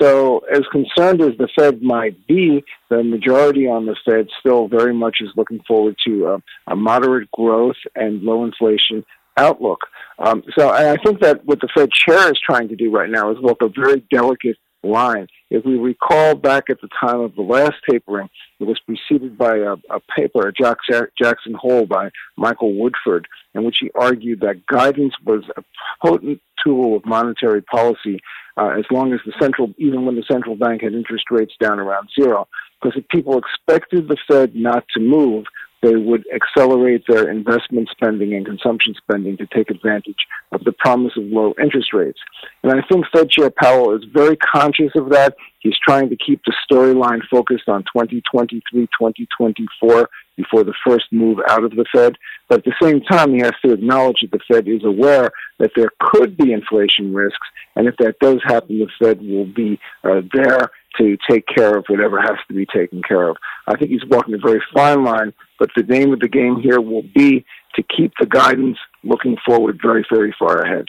So, 0.00 0.40
as 0.52 0.62
concerned 0.72 1.22
as 1.22 1.38
the 1.38 1.48
Fed 1.56 1.80
might 1.80 2.26
be, 2.26 2.64
the 2.90 3.02
majority 3.02 3.66
on 3.66 3.86
the 3.86 3.96
Fed 4.04 4.28
still 4.40 4.68
very 4.68 4.92
much 4.92 5.18
is 5.20 5.30
looking 5.36 5.60
forward 5.66 5.96
to 6.06 6.40
a, 6.66 6.76
moderate 6.76 7.30
growth 7.30 7.76
and 7.94 8.22
low 8.22 8.44
inflation 8.44 9.04
outlook. 9.36 9.80
Um, 10.18 10.42
so, 10.58 10.70
I 10.70 10.96
think 11.02 11.20
that 11.20 11.44
what 11.46 11.60
the 11.60 11.68
Fed 11.74 11.90
chair 11.92 12.30
is 12.30 12.38
trying 12.44 12.68
to 12.68 12.76
do 12.76 12.90
right 12.90 13.08
now 13.08 13.30
is 13.30 13.38
walk 13.40 13.62
a 13.62 13.68
very 13.68 14.04
delicate 14.10 14.56
line. 14.86 15.26
If 15.50 15.64
we 15.64 15.76
recall 15.76 16.34
back 16.34 16.64
at 16.70 16.80
the 16.80 16.88
time 17.00 17.20
of 17.20 17.34
the 17.34 17.42
last 17.42 17.74
tapering, 17.88 18.28
it 18.58 18.64
was 18.64 18.80
preceded 18.80 19.36
by 19.36 19.56
a, 19.56 19.74
a 19.90 20.00
paper, 20.16 20.48
a 20.48 20.52
Jackson 20.52 21.54
Hole 21.54 21.86
by 21.86 22.10
Michael 22.36 22.74
Woodford, 22.74 23.28
in 23.54 23.64
which 23.64 23.78
he 23.80 23.90
argued 23.94 24.40
that 24.40 24.66
guidance 24.66 25.14
was 25.24 25.44
a 25.56 25.62
potent 26.04 26.40
tool 26.64 26.96
of 26.96 27.04
monetary 27.04 27.62
policy 27.62 28.20
uh, 28.56 28.70
as 28.78 28.84
long 28.90 29.12
as 29.12 29.20
the 29.26 29.32
central, 29.40 29.72
even 29.78 30.04
when 30.04 30.16
the 30.16 30.24
central 30.30 30.56
bank 30.56 30.82
had 30.82 30.94
interest 30.94 31.24
rates 31.30 31.54
down 31.60 31.78
around 31.78 32.08
zero. 32.18 32.48
Because 32.80 32.98
if 32.98 33.08
people 33.08 33.38
expected 33.38 34.08
the 34.08 34.16
Fed 34.28 34.54
not 34.54 34.84
to 34.94 35.00
move, 35.00 35.44
they 35.86 35.94
would 35.94 36.24
accelerate 36.34 37.04
their 37.06 37.30
investment 37.30 37.88
spending 37.92 38.34
and 38.34 38.44
consumption 38.44 38.94
spending 38.96 39.36
to 39.36 39.46
take 39.46 39.70
advantage 39.70 40.26
of 40.50 40.64
the 40.64 40.72
promise 40.72 41.12
of 41.16 41.22
low 41.26 41.54
interest 41.62 41.92
rates. 41.92 42.18
And 42.64 42.72
I 42.72 42.82
think 42.90 43.04
Fed 43.14 43.30
Chair 43.30 43.50
Powell 43.50 43.94
is 43.94 44.02
very 44.12 44.36
conscious 44.36 44.90
of 44.96 45.10
that. 45.10 45.36
He's 45.60 45.78
trying 45.86 46.08
to 46.10 46.16
keep 46.16 46.40
the 46.44 46.54
storyline 46.68 47.20
focused 47.30 47.68
on 47.68 47.84
2023, 47.94 48.60
2024 48.86 50.08
before 50.36 50.64
the 50.64 50.74
first 50.86 51.04
move 51.12 51.38
out 51.48 51.62
of 51.62 51.70
the 51.70 51.86
Fed. 51.94 52.16
But 52.48 52.58
at 52.58 52.64
the 52.64 52.74
same 52.82 53.00
time, 53.02 53.32
he 53.32 53.40
has 53.40 53.54
to 53.64 53.72
acknowledge 53.72 54.18
that 54.22 54.32
the 54.32 54.40
Fed 54.52 54.68
is 54.68 54.84
aware 54.84 55.30
that 55.58 55.70
there 55.76 55.90
could 56.00 56.36
be 56.36 56.52
inflation 56.52 57.14
risks. 57.14 57.46
And 57.76 57.86
if 57.86 57.96
that 57.98 58.18
does 58.20 58.40
happen, 58.44 58.78
the 58.78 58.88
Fed 59.00 59.20
will 59.20 59.46
be 59.46 59.78
uh, 60.04 60.22
there 60.32 60.70
to 60.98 61.16
take 61.28 61.46
care 61.46 61.76
of 61.76 61.84
whatever 61.88 62.20
has 62.20 62.36
to 62.48 62.54
be 62.54 62.66
taken 62.66 63.02
care 63.02 63.28
of. 63.28 63.36
I 63.66 63.76
think 63.76 63.90
he's 63.90 64.04
walking 64.06 64.34
a 64.34 64.38
very 64.38 64.62
fine 64.74 65.04
line, 65.04 65.32
but 65.58 65.70
the 65.76 65.82
name 65.82 66.12
of 66.12 66.20
the 66.20 66.28
game 66.28 66.60
here 66.60 66.80
will 66.80 67.04
be 67.14 67.44
to 67.74 67.82
keep 67.82 68.12
the 68.18 68.26
guidance 68.26 68.78
looking 69.04 69.36
forward 69.44 69.78
very, 69.82 70.04
very 70.10 70.34
far 70.38 70.62
ahead. 70.62 70.86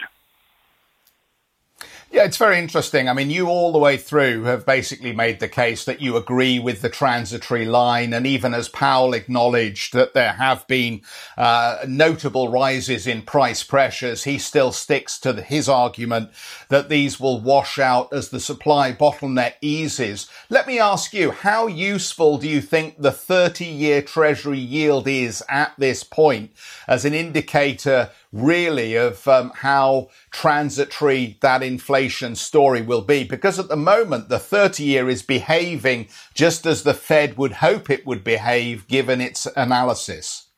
Yeah, 2.10 2.24
it's 2.24 2.38
very 2.38 2.58
interesting. 2.58 3.06
I 3.06 3.12
mean, 3.12 3.28
you 3.28 3.48
all 3.48 3.70
the 3.70 3.78
way 3.78 3.98
through 3.98 4.44
have 4.44 4.64
basically 4.64 5.12
made 5.12 5.40
the 5.40 5.48
case 5.48 5.84
that 5.84 6.00
you 6.00 6.16
agree 6.16 6.58
with 6.58 6.80
the 6.80 6.88
transitory 6.88 7.66
line. 7.66 8.14
And 8.14 8.26
even 8.26 8.54
as 8.54 8.70
Powell 8.70 9.12
acknowledged 9.12 9.92
that 9.92 10.14
there 10.14 10.32
have 10.32 10.66
been 10.66 11.02
uh, 11.36 11.84
notable 11.86 12.48
rises 12.48 13.06
in 13.06 13.20
price 13.20 13.62
pressures, 13.62 14.24
he 14.24 14.38
still 14.38 14.72
sticks 14.72 15.18
to 15.20 15.34
the, 15.34 15.42
his 15.42 15.68
argument 15.68 16.30
that 16.70 16.88
these 16.88 17.20
will 17.20 17.42
wash 17.42 17.78
out 17.78 18.10
as 18.10 18.30
the 18.30 18.40
supply 18.40 18.90
bottleneck 18.90 19.54
eases. 19.60 20.30
Let 20.48 20.66
me 20.66 20.78
ask 20.78 21.12
you, 21.12 21.30
how 21.30 21.66
useful 21.66 22.38
do 22.38 22.48
you 22.48 22.62
think 22.62 22.96
the 22.96 23.12
30 23.12 23.66
year 23.66 24.00
treasury 24.00 24.58
yield 24.58 25.06
is 25.06 25.44
at 25.50 25.74
this 25.76 26.04
point 26.04 26.52
as 26.86 27.04
an 27.04 27.12
indicator 27.12 28.08
really 28.32 28.94
of 28.94 29.26
um, 29.26 29.52
how 29.56 30.08
transitory 30.30 31.38
that 31.40 31.62
inflation 31.62 32.34
story 32.34 32.82
will 32.82 33.02
be. 33.02 33.24
Because 33.24 33.58
at 33.58 33.68
the 33.68 33.76
moment, 33.76 34.28
the 34.28 34.38
30 34.38 34.84
year 34.84 35.08
is 35.08 35.22
behaving 35.22 36.08
just 36.34 36.66
as 36.66 36.82
the 36.82 36.94
Fed 36.94 37.36
would 37.38 37.52
hope 37.54 37.90
it 37.90 38.06
would 38.06 38.24
behave 38.24 38.86
given 38.88 39.20
its 39.20 39.46
analysis. 39.56 40.48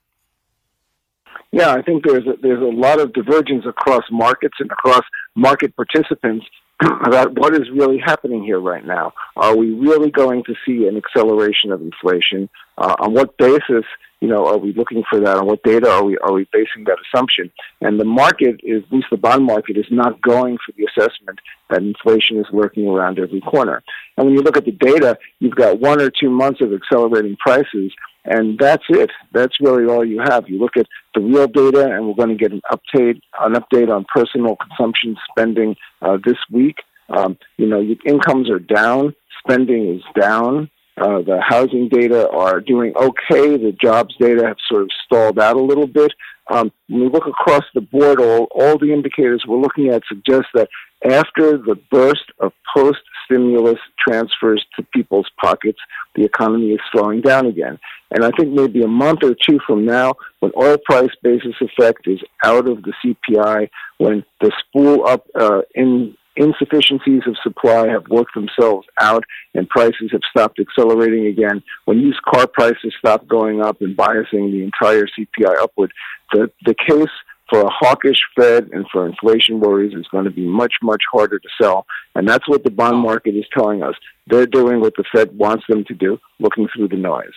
Yeah, 1.53 1.73
I 1.73 1.83
think 1.83 2.05
there's 2.05 2.27
a, 2.27 2.35
there's 2.41 2.63
a 2.63 2.77
lot 2.77 3.01
of 3.01 3.13
divergence 3.13 3.65
across 3.67 4.05
markets 4.11 4.57
and 4.61 4.71
across 4.71 5.03
market 5.35 5.75
participants 5.75 6.47
about 7.05 7.39
what 7.39 7.55
is 7.55 7.69
really 7.73 7.99
happening 7.99 8.43
here 8.43 8.61
right 8.61 8.85
now. 8.85 9.13
Are 9.37 9.57
we 9.57 9.73
really 9.73 10.11
going 10.11 10.45
to 10.45 10.55
see 10.67 10.87
an 10.87 10.97
acceleration 10.97 11.73
of 11.73 11.83
inflation? 11.83 12.49
Uh, 12.79 12.97
on 12.99 13.15
what 13.15 13.37
basis 13.37 13.85
you 14.21 14.29
know, 14.29 14.47
are 14.47 14.59
we 14.59 14.75
looking 14.75 15.03
for 15.09 15.19
that? 15.21 15.39
On 15.39 15.47
what 15.47 15.63
data 15.63 15.91
are 15.91 16.05
we 16.05 16.19
are 16.19 16.33
we 16.33 16.47
basing 16.53 16.85
that 16.85 16.99
assumption? 17.07 17.51
And 17.81 17.99
the 17.99 18.05
market 18.05 18.61
is, 18.63 18.83
at 18.85 18.93
least 18.93 19.07
the 19.11 19.17
bond 19.17 19.45
market, 19.45 19.79
is 19.79 19.87
not 19.91 20.21
going 20.21 20.59
for 20.65 20.73
the 20.77 20.85
assessment 20.85 21.39
that 21.71 21.81
inflation 21.81 22.39
is 22.39 22.47
lurking 22.53 22.87
around 22.87 23.19
every 23.19 23.41
corner. 23.41 23.83
And 24.17 24.27
when 24.27 24.37
you 24.37 24.43
look 24.43 24.59
at 24.59 24.67
the 24.67 24.73
data, 24.73 25.19
you've 25.39 25.55
got 25.55 25.81
one 25.81 26.03
or 26.03 26.11
two 26.11 26.29
months 26.29 26.61
of 26.61 26.73
accelerating 26.73 27.37
prices, 27.37 27.93
and 28.25 28.59
that's 28.59 28.85
it. 28.91 29.11
That's 29.33 29.59
really 29.61 29.87
all 29.87 30.05
you 30.05 30.21
have. 30.21 30.49
You 30.49 30.59
look 30.59 30.77
at 30.77 30.87
the 31.15 31.21
real 31.21 31.47
data, 31.47 31.91
and 31.91 32.07
we're 32.07 32.15
going 32.15 32.29
to 32.29 32.35
get 32.37 32.53
an 32.53 32.63
update, 32.73 33.21
an 33.41 33.55
update 33.55 33.91
on 33.91 34.07
personal 34.15 34.57
consumption 34.57 35.17
spending 35.31 35.77
uh, 36.03 36.19
this 36.25 36.39
week. 36.51 36.77
Um, 37.09 37.39
you 37.57 37.67
know, 37.67 37.81
incomes 38.07 38.49
are 38.51 38.61
down, 38.61 39.15
spending 39.45 39.97
is 39.97 40.03
down. 40.21 40.71
Uh, 40.97 41.23
the 41.23 41.41
housing 41.41 41.89
data 41.89 42.29
are 42.31 42.61
doing 42.61 42.93
okay. 42.97 43.57
The 43.57 43.75
jobs 43.83 44.15
data 44.21 44.47
have 44.47 44.59
sort 44.69 44.83
of 44.83 44.91
stalled 45.07 45.39
out 45.39 45.57
a 45.57 45.63
little 45.63 45.87
bit. 45.87 46.13
Um, 46.51 46.73
when 46.89 47.03
we 47.03 47.09
look 47.09 47.27
across 47.27 47.63
the 47.75 47.81
board, 47.81 48.21
all, 48.21 48.49
all 48.51 48.77
the 48.77 48.93
indicators 48.93 49.45
we're 49.47 49.61
looking 49.61 49.89
at 49.89 50.03
suggest 50.09 50.49
that 50.55 50.69
after 51.05 51.57
the 51.57 51.77
burst 51.91 52.25
of 52.41 52.53
post 52.75 52.99
stimulus 53.25 53.79
transfers 54.07 54.65
to 54.77 54.85
people's 54.93 55.31
pockets, 55.43 55.79
the 56.17 56.25
economy 56.25 56.73
is 56.73 56.81
slowing 56.93 57.21
down 57.21 57.47
again. 57.47 57.79
And 58.11 58.25
I 58.25 58.31
think 58.37 58.53
maybe 58.53 58.83
a 58.83 58.89
month 58.89 59.21
or 59.23 59.35
two 59.49 59.61
from 59.67 59.87
now, 59.87 60.15
when 60.41 60.53
oil 60.57 60.77
price 60.85 61.11
basis 61.23 61.55
effect 61.61 62.07
is 62.07 62.19
out 62.45 62.69
of 62.69 62.83
the 62.83 62.93
CPI, 63.03 63.69
when 63.99 64.25
the 64.41 64.53
spool 64.61 65.07
up 65.07 65.27
uh, 65.39 65.63
in 65.75 66.17
insufficiencies 66.41 67.23
of 67.27 67.37
supply 67.43 67.89
have 67.89 68.09
worked 68.09 68.35
themselves 68.35 68.87
out 69.01 69.25
and 69.55 69.69
prices 69.69 70.11
have 70.11 70.23
stopped 70.31 70.59
accelerating 70.59 71.27
again, 71.27 71.63
when 71.85 72.01
used 72.01 72.23
car 72.23 72.47
prices 72.47 72.95
stop 72.99 73.29
going 73.29 73.61
up 73.61 73.81
and 73.81 73.97
biasing 73.97 74.51
the 74.51 74.63
entire 74.63 75.07
CPI 75.07 75.57
upward, 75.61 75.93
the, 76.33 76.51
the 76.65 76.75
case 76.75 77.11
for 77.51 77.63
a 77.63 77.71
hawkish 77.71 78.21
Fed 78.37 78.71
and 78.73 78.87
for 78.91 79.07
inflation 79.07 79.61
worries 79.61 79.95
is 79.95 80.07
going 80.09 80.25
to 80.25 80.31
be 80.31 80.47
much, 80.47 80.75
much 80.83 81.03
harder 81.13 81.39
to 81.39 81.49
sell. 81.61 81.85
And 82.15 82.27
that's 82.29 82.49
what 82.49 82.65
the 82.65 82.71
bond 82.71 82.99
market 82.99 83.35
is 83.35 83.45
telling 83.53 83.83
us. 83.83 83.95
They're 84.29 84.47
doing 84.47 84.81
what 84.81 84.95
the 84.97 85.05
Fed 85.13 85.37
wants 85.37 85.65
them 85.69 85.85
to 85.89 85.95
do, 85.95 86.19
looking 86.39 86.69
through 86.75 86.89
the 86.89 86.97
noise. 86.97 87.35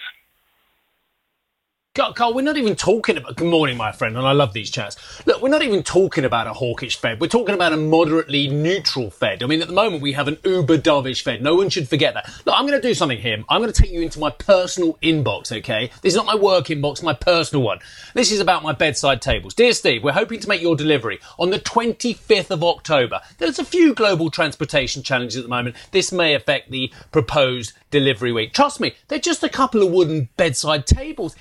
Carl, 1.96 2.34
we're 2.34 2.42
not 2.42 2.58
even 2.58 2.76
talking 2.76 3.18
about. 3.18 3.36
Good 3.36 3.48
morning, 3.48 3.78
my 3.78 3.92
friend, 3.92 4.18
and 4.18 4.26
I 4.26 4.32
love 4.32 4.52
these 4.52 4.72
chats. 4.72 4.98
Look, 5.28 5.44
we're 5.44 5.50
not 5.50 5.62
even 5.62 5.84
talking 5.84 6.26
about 6.26 6.48
a 6.48 6.54
hawkish 6.54 6.98
Fed. 6.98 7.22
We're 7.22 7.28
talking 7.28 7.54
about 7.54 7.72
a 7.72 7.78
moderately 7.78 8.48
neutral 8.48 9.12
Fed. 9.12 9.44
I 9.44 9.46
mean, 9.46 9.62
at 9.62 9.68
the 9.68 9.76
moment, 9.76 10.02
we 10.02 10.14
have 10.14 10.28
an 10.28 10.40
uber 10.44 10.80
dovish 10.80 11.22
Fed. 11.22 11.44
No 11.44 11.54
one 11.54 11.70
should 11.70 11.88
forget 11.88 12.16
that. 12.16 12.28
Look, 12.48 12.56
I'm 12.58 12.66
going 12.66 12.82
to 12.82 12.88
do 12.88 12.96
something 12.96 13.20
here. 13.20 13.44
I'm 13.48 13.62
going 13.62 13.72
to 13.72 13.80
take 13.80 13.92
you 13.92 14.02
into 14.02 14.18
my 14.18 14.32
personal 14.32 14.98
inbox, 15.04 15.56
okay? 15.56 15.92
This 16.02 16.14
is 16.14 16.18
not 16.18 16.26
my 16.26 16.34
work 16.34 16.66
inbox, 16.66 17.04
my 17.04 17.14
personal 17.14 17.64
one. 17.64 17.78
This 18.16 18.32
is 18.32 18.40
about 18.40 18.64
my 18.64 18.74
bedside 18.74 19.22
tables. 19.22 19.54
Dear 19.54 19.74
Steve, 19.74 20.04
we're 20.04 20.14
hoping 20.14 20.40
to 20.40 20.50
make 20.50 20.64
your 20.64 20.76
delivery 20.76 21.20
on 21.38 21.52
the 21.52 21.60
25th 21.60 22.50
of 22.50 22.64
October. 22.64 23.22
There's 23.38 23.60
a 23.60 23.64
few 23.64 23.94
global 23.94 24.32
transportation 24.32 25.04
challenges 25.04 25.38
at 25.38 25.44
the 25.44 25.50
moment. 25.50 25.76
This 25.92 26.12
may 26.12 26.34
affect 26.34 26.72
the 26.72 26.92
proposed 27.12 27.74
delivery 27.92 28.32
week. 28.32 28.52
Trust 28.52 28.80
me, 28.80 28.96
they're 29.10 29.20
just 29.20 29.44
a 29.44 29.50
couple 29.50 29.84
of 29.84 29.92
wooden 29.92 30.28
bedside 30.38 30.88
tables. 30.88 31.36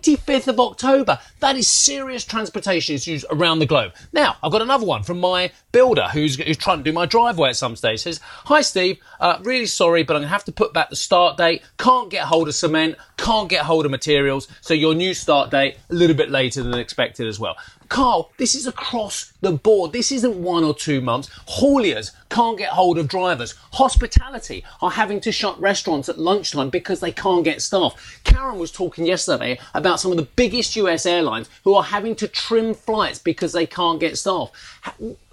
25th 0.00 0.48
of 0.48 0.60
October. 0.60 1.18
That 1.40 1.56
is 1.56 1.68
serious 1.68 2.24
transportation 2.24 2.94
issues 2.94 3.24
around 3.30 3.58
the 3.58 3.66
globe. 3.66 3.92
Now, 4.12 4.36
I've 4.42 4.52
got 4.52 4.62
another 4.62 4.86
one 4.86 5.02
from 5.02 5.20
my 5.20 5.50
builder 5.72 6.08
who's, 6.12 6.36
who's 6.36 6.56
trying 6.56 6.78
to 6.78 6.84
do 6.84 6.92
my 6.92 7.06
driveway 7.06 7.50
at 7.50 7.56
some 7.56 7.76
stage. 7.76 8.00
Says, 8.00 8.20
Hi 8.22 8.60
Steve, 8.60 8.98
uh, 9.20 9.38
really 9.42 9.66
sorry, 9.66 10.02
but 10.02 10.14
I'm 10.14 10.22
going 10.22 10.28
to 10.28 10.32
have 10.32 10.44
to 10.44 10.52
put 10.52 10.72
back 10.72 10.90
the 10.90 10.96
start 10.96 11.36
date. 11.36 11.62
Can't 11.78 12.10
get 12.10 12.24
hold 12.24 12.48
of 12.48 12.54
cement, 12.54 12.96
can't 13.16 13.48
get 13.48 13.64
hold 13.64 13.84
of 13.84 13.90
materials. 13.90 14.48
So 14.60 14.74
your 14.74 14.94
new 14.94 15.14
start 15.14 15.50
date 15.50 15.78
a 15.90 15.94
little 15.94 16.16
bit 16.16 16.30
later 16.30 16.62
than 16.62 16.74
expected 16.74 17.26
as 17.26 17.40
well. 17.40 17.56
Carl, 17.88 18.32
this 18.36 18.54
is 18.54 18.66
across 18.66 19.32
the 19.40 19.52
board. 19.52 19.92
This 19.92 20.10
isn't 20.10 20.42
one 20.42 20.64
or 20.64 20.74
two 20.74 21.00
months. 21.00 21.28
Hauliers 21.48 22.12
can't 22.28 22.58
get 22.58 22.70
hold 22.70 22.98
of 22.98 23.08
drivers. 23.08 23.54
Hospitality 23.72 24.64
are 24.82 24.90
having 24.90 25.20
to 25.20 25.32
shut 25.32 25.60
restaurants 25.60 26.08
at 26.08 26.18
lunchtime 26.18 26.70
because 26.70 27.00
they 27.00 27.12
can't 27.12 27.44
get 27.44 27.62
staff. 27.62 28.20
Karen 28.24 28.58
was 28.58 28.72
talking 28.72 29.06
yesterday 29.06 29.58
about 29.74 30.00
some 30.00 30.10
of 30.10 30.16
the 30.16 30.28
biggest 30.36 30.74
US 30.76 31.06
airlines 31.06 31.48
who 31.64 31.74
are 31.74 31.84
having 31.84 32.16
to 32.16 32.28
trim 32.28 32.74
flights 32.74 33.18
because 33.18 33.52
they 33.52 33.66
can't 33.66 34.00
get 34.00 34.18
staff. 34.18 34.50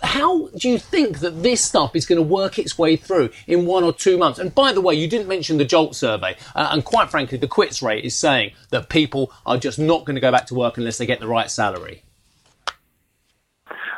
How 0.03 0.47
do 0.49 0.69
you 0.69 0.77
think 0.77 1.19
that 1.19 1.43
this 1.43 1.63
stuff 1.63 1.95
is 1.95 2.05
going 2.05 2.17
to 2.17 2.23
work 2.27 2.59
its 2.59 2.77
way 2.77 2.95
through 2.95 3.29
in 3.47 3.65
one 3.65 3.83
or 3.83 3.93
two 3.93 4.17
months? 4.17 4.39
And 4.39 4.53
by 4.53 4.73
the 4.73 4.81
way, 4.81 4.95
you 4.95 5.07
didn't 5.07 5.27
mention 5.27 5.57
the 5.57 5.65
JOLT 5.65 5.95
survey. 5.95 6.35
Uh, 6.55 6.69
and 6.71 6.85
quite 6.85 7.09
frankly, 7.09 7.37
the 7.37 7.47
quits 7.47 7.81
rate 7.81 8.03
is 8.05 8.17
saying 8.17 8.51
that 8.69 8.89
people 8.89 9.31
are 9.45 9.57
just 9.57 9.79
not 9.79 10.05
going 10.05 10.15
to 10.15 10.21
go 10.21 10.31
back 10.31 10.45
to 10.47 10.55
work 10.55 10.77
unless 10.77 10.97
they 10.97 11.05
get 11.05 11.19
the 11.19 11.27
right 11.27 11.49
salary. 11.49 12.03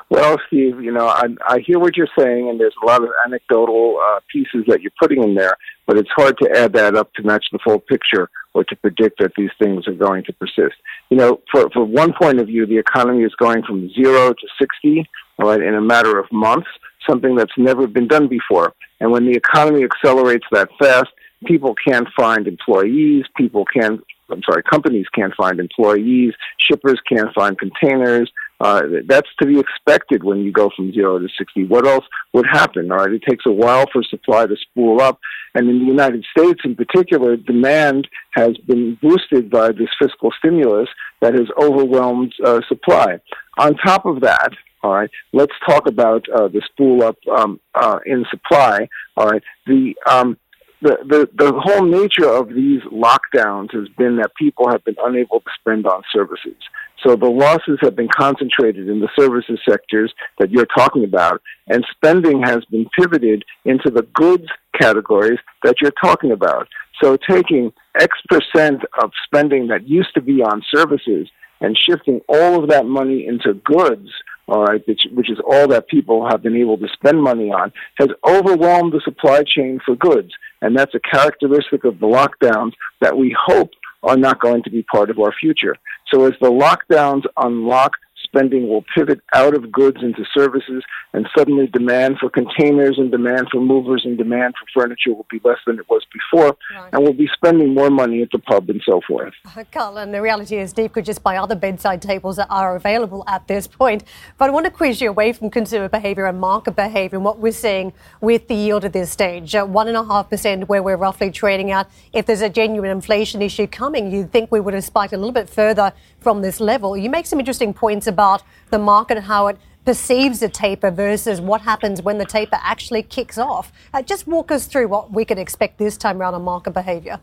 Well, 0.09 0.37
Steve, 0.47 0.81
you 0.81 0.91
know, 0.91 1.07
I, 1.07 1.23
I 1.47 1.59
hear 1.65 1.79
what 1.79 1.97
you're 1.97 2.07
saying, 2.17 2.47
and 2.49 2.59
there's 2.59 2.75
a 2.81 2.85
lot 2.85 3.03
of 3.03 3.09
anecdotal 3.25 3.99
uh, 3.99 4.19
pieces 4.31 4.63
that 4.67 4.81
you're 4.81 4.91
putting 4.99 5.23
in 5.23 5.33
there, 5.33 5.55
but 5.87 5.97
it's 5.97 6.09
hard 6.15 6.37
to 6.43 6.49
add 6.55 6.73
that 6.73 6.95
up 6.95 7.11
to 7.13 7.23
match 7.23 7.45
the 7.51 7.57
full 7.63 7.79
picture 7.79 8.29
or 8.53 8.63
to 8.65 8.75
predict 8.75 9.19
that 9.19 9.31
these 9.35 9.49
things 9.57 9.87
are 9.87 9.93
going 9.93 10.23
to 10.25 10.33
persist. 10.33 10.75
You 11.09 11.17
know, 11.17 11.41
for, 11.51 11.69
for 11.71 11.83
one 11.83 12.13
point 12.13 12.39
of 12.39 12.47
view, 12.47 12.67
the 12.67 12.77
economy 12.77 13.23
is 13.23 13.33
going 13.35 13.63
from 13.63 13.91
zero 13.93 14.31
to 14.33 14.47
60, 14.59 15.09
all 15.39 15.49
right, 15.49 15.61
in 15.61 15.73
a 15.73 15.81
matter 15.81 16.19
of 16.19 16.31
months, 16.31 16.67
something 17.09 17.35
that's 17.35 17.57
never 17.57 17.87
been 17.87 18.07
done 18.07 18.27
before. 18.27 18.73
And 18.99 19.11
when 19.11 19.25
the 19.25 19.35
economy 19.35 19.83
accelerates 19.83 20.45
that 20.51 20.69
fast, 20.79 21.09
people 21.45 21.75
can't 21.87 22.07
find 22.15 22.47
employees, 22.47 23.25
people 23.35 23.65
can't 23.65 24.01
I'm 24.29 24.41
sorry, 24.43 24.63
companies 24.63 25.05
can't 25.13 25.33
find 25.35 25.59
employees, 25.59 26.33
shippers 26.57 26.99
can't 27.07 27.31
find 27.33 27.57
containers, 27.57 28.31
uh, 28.59 28.81
that's 29.07 29.27
to 29.39 29.45
be 29.45 29.59
expected 29.59 30.23
when 30.23 30.39
you 30.39 30.51
go 30.51 30.69
from 30.75 30.93
zero 30.93 31.19
to 31.19 31.27
60. 31.37 31.65
What 31.65 31.85
else 31.85 32.05
would 32.33 32.45
happen? 32.49 32.91
All 32.91 32.99
right, 32.99 33.11
it 33.11 33.23
takes 33.27 33.45
a 33.45 33.51
while 33.51 33.85
for 33.91 34.01
supply 34.03 34.45
to 34.45 34.55
spool 34.55 35.01
up. 35.01 35.19
And 35.53 35.69
in 35.69 35.79
the 35.79 35.85
United 35.85 36.25
States 36.37 36.61
in 36.63 36.75
particular, 36.75 37.35
demand 37.37 38.07
has 38.31 38.57
been 38.65 38.97
boosted 39.01 39.49
by 39.49 39.69
this 39.69 39.89
fiscal 40.01 40.31
stimulus 40.39 40.89
that 41.21 41.33
has 41.33 41.47
overwhelmed 41.61 42.33
uh, 42.45 42.61
supply. 42.67 43.19
On 43.57 43.75
top 43.75 44.05
of 44.05 44.21
that, 44.21 44.49
all 44.83 44.93
right, 44.93 45.09
let's 45.33 45.53
talk 45.67 45.87
about 45.87 46.25
uh, 46.29 46.47
the 46.47 46.61
spool 46.71 47.03
up 47.03 47.17
um, 47.35 47.59
uh, 47.73 47.99
in 48.05 48.25
supply. 48.29 48.87
All 49.17 49.27
right, 49.27 49.41
the 49.65 49.95
um, 50.09 50.37
the, 50.81 50.97
the, 51.07 51.45
the 51.45 51.59
whole 51.59 51.83
nature 51.83 52.29
of 52.29 52.49
these 52.49 52.81
lockdowns 52.91 53.73
has 53.73 53.87
been 53.97 54.17
that 54.17 54.35
people 54.37 54.69
have 54.69 54.83
been 54.83 54.97
unable 55.03 55.39
to 55.39 55.49
spend 55.59 55.87
on 55.87 56.03
services. 56.13 56.57
So 57.03 57.15
the 57.15 57.29
losses 57.29 57.77
have 57.81 57.95
been 57.95 58.07
concentrated 58.07 58.87
in 58.87 58.99
the 58.99 59.09
services 59.17 59.59
sectors 59.67 60.13
that 60.39 60.49
you're 60.49 60.67
talking 60.77 61.03
about, 61.03 61.41
and 61.67 61.85
spending 61.91 62.41
has 62.41 62.63
been 62.65 62.87
pivoted 62.97 63.43
into 63.65 63.89
the 63.91 64.03
goods 64.13 64.47
categories 64.79 65.39
that 65.63 65.75
you're 65.81 65.93
talking 66.01 66.31
about. 66.31 66.67
So 67.01 67.17
taking 67.17 67.73
X 67.99 68.17
percent 68.27 68.81
of 69.01 69.11
spending 69.25 69.67
that 69.67 69.87
used 69.87 70.13
to 70.15 70.21
be 70.21 70.41
on 70.41 70.63
services 70.73 71.27
and 71.61 71.77
shifting 71.77 72.21
all 72.27 72.61
of 72.61 72.69
that 72.69 72.85
money 72.85 73.27
into 73.27 73.53
goods, 73.53 74.09
all 74.47 74.63
right, 74.65 74.85
which, 74.87 75.01
which 75.13 75.29
is 75.29 75.39
all 75.45 75.67
that 75.69 75.87
people 75.87 76.27
have 76.29 76.43
been 76.43 76.55
able 76.55 76.77
to 76.77 76.87
spend 76.93 77.21
money 77.21 77.51
on, 77.51 77.71
has 77.97 78.09
overwhelmed 78.27 78.93
the 78.93 79.01
supply 79.03 79.43
chain 79.43 79.79
for 79.85 79.95
goods. 79.95 80.31
And 80.61 80.77
that's 80.77 80.93
a 80.95 80.99
characteristic 80.99 81.83
of 81.83 81.99
the 81.99 82.07
lockdowns 82.07 82.73
that 83.01 83.17
we 83.17 83.35
hope 83.39 83.71
are 84.03 84.17
not 84.17 84.39
going 84.39 84.63
to 84.63 84.69
be 84.69 84.83
part 84.83 85.09
of 85.09 85.19
our 85.19 85.33
future. 85.33 85.75
So 86.13 86.25
as 86.25 86.33
the 86.39 86.51
lockdowns 86.51 87.23
unlock 87.37 87.93
spending 88.35 88.67
will 88.67 88.83
pivot 88.93 89.21
out 89.33 89.55
of 89.55 89.71
goods 89.71 89.97
into 90.01 90.23
services, 90.33 90.83
and 91.13 91.27
suddenly 91.37 91.67
demand 91.67 92.17
for 92.19 92.29
containers 92.29 92.97
and 92.97 93.11
demand 93.11 93.47
for 93.51 93.61
movers 93.61 94.03
and 94.05 94.17
demand 94.17 94.53
for 94.59 94.81
furniture 94.81 95.13
will 95.13 95.25
be 95.29 95.39
less 95.43 95.57
than 95.65 95.79
it 95.79 95.85
was 95.89 96.03
before, 96.11 96.57
right. 96.75 96.89
and 96.93 97.03
we'll 97.03 97.13
be 97.13 97.29
spending 97.33 97.73
more 97.73 97.89
money 97.89 98.21
at 98.21 98.29
the 98.31 98.39
pub 98.39 98.69
and 98.69 98.81
so 98.85 99.01
forth. 99.07 99.33
Carl, 99.71 99.97
and 99.97 100.13
the 100.13 100.21
reality 100.21 100.57
is 100.57 100.71
Steve 100.71 100.91
could 100.91 101.05
just 101.05 101.23
buy 101.23 101.37
other 101.37 101.55
bedside 101.55 102.01
tables 102.01 102.35
that 102.35 102.47
are 102.49 102.75
available 102.75 103.23
at 103.27 103.47
this 103.47 103.67
point. 103.67 104.03
But 104.37 104.49
I 104.49 104.53
want 104.53 104.65
to 104.65 104.71
quiz 104.71 105.01
you 105.01 105.09
away 105.09 105.31
from 105.33 105.49
consumer 105.49 105.87
behaviour 105.87 106.25
and 106.25 106.39
market 106.39 106.75
behaviour 106.75 107.17
and 107.17 107.25
what 107.25 107.39
we're 107.39 107.51
seeing 107.51 107.93
with 108.21 108.47
the 108.47 108.55
yield 108.55 108.85
at 108.85 108.93
this 108.93 109.11
stage. 109.11 109.55
Uh, 109.55 109.65
1.5% 109.65 110.67
where 110.67 110.83
we're 110.83 110.97
roughly 110.97 111.31
trading 111.31 111.71
at. 111.71 111.89
If 112.13 112.25
there's 112.25 112.41
a 112.41 112.49
genuine 112.49 112.91
inflation 112.91 113.41
issue 113.41 113.67
coming, 113.67 114.11
you'd 114.11 114.31
think 114.31 114.51
we 114.51 114.59
would 114.59 114.73
have 114.73 114.83
spiked 114.83 115.13
a 115.13 115.17
little 115.17 115.31
bit 115.31 115.49
further 115.49 115.93
from 116.19 116.41
this 116.41 116.59
level. 116.59 116.97
You 116.97 117.09
make 117.09 117.25
some 117.25 117.39
interesting 117.39 117.73
points 117.73 118.07
about 118.07 118.24
the 118.69 118.79
market 118.79 119.17
and 119.17 119.25
how 119.25 119.47
it 119.47 119.57
perceives 119.85 120.41
a 120.41 120.49
taper 120.49 120.89
versus 120.89 121.39
what 121.39 121.61
happens 121.61 122.01
when 122.01 122.17
the 122.17 122.25
taper 122.25 122.57
actually 122.61 123.03
kicks 123.03 123.37
off. 123.37 123.71
Uh, 123.93 124.01
just 124.01 124.27
walk 124.27 124.51
us 124.51 124.65
through 124.65 124.87
what 124.87 125.11
we 125.11 125.23
could 125.23 125.37
expect 125.37 125.77
this 125.77 125.95
time 125.95 126.19
around 126.19 126.33
on 126.33 126.43
market 126.43 126.71
behavior. 126.71 127.19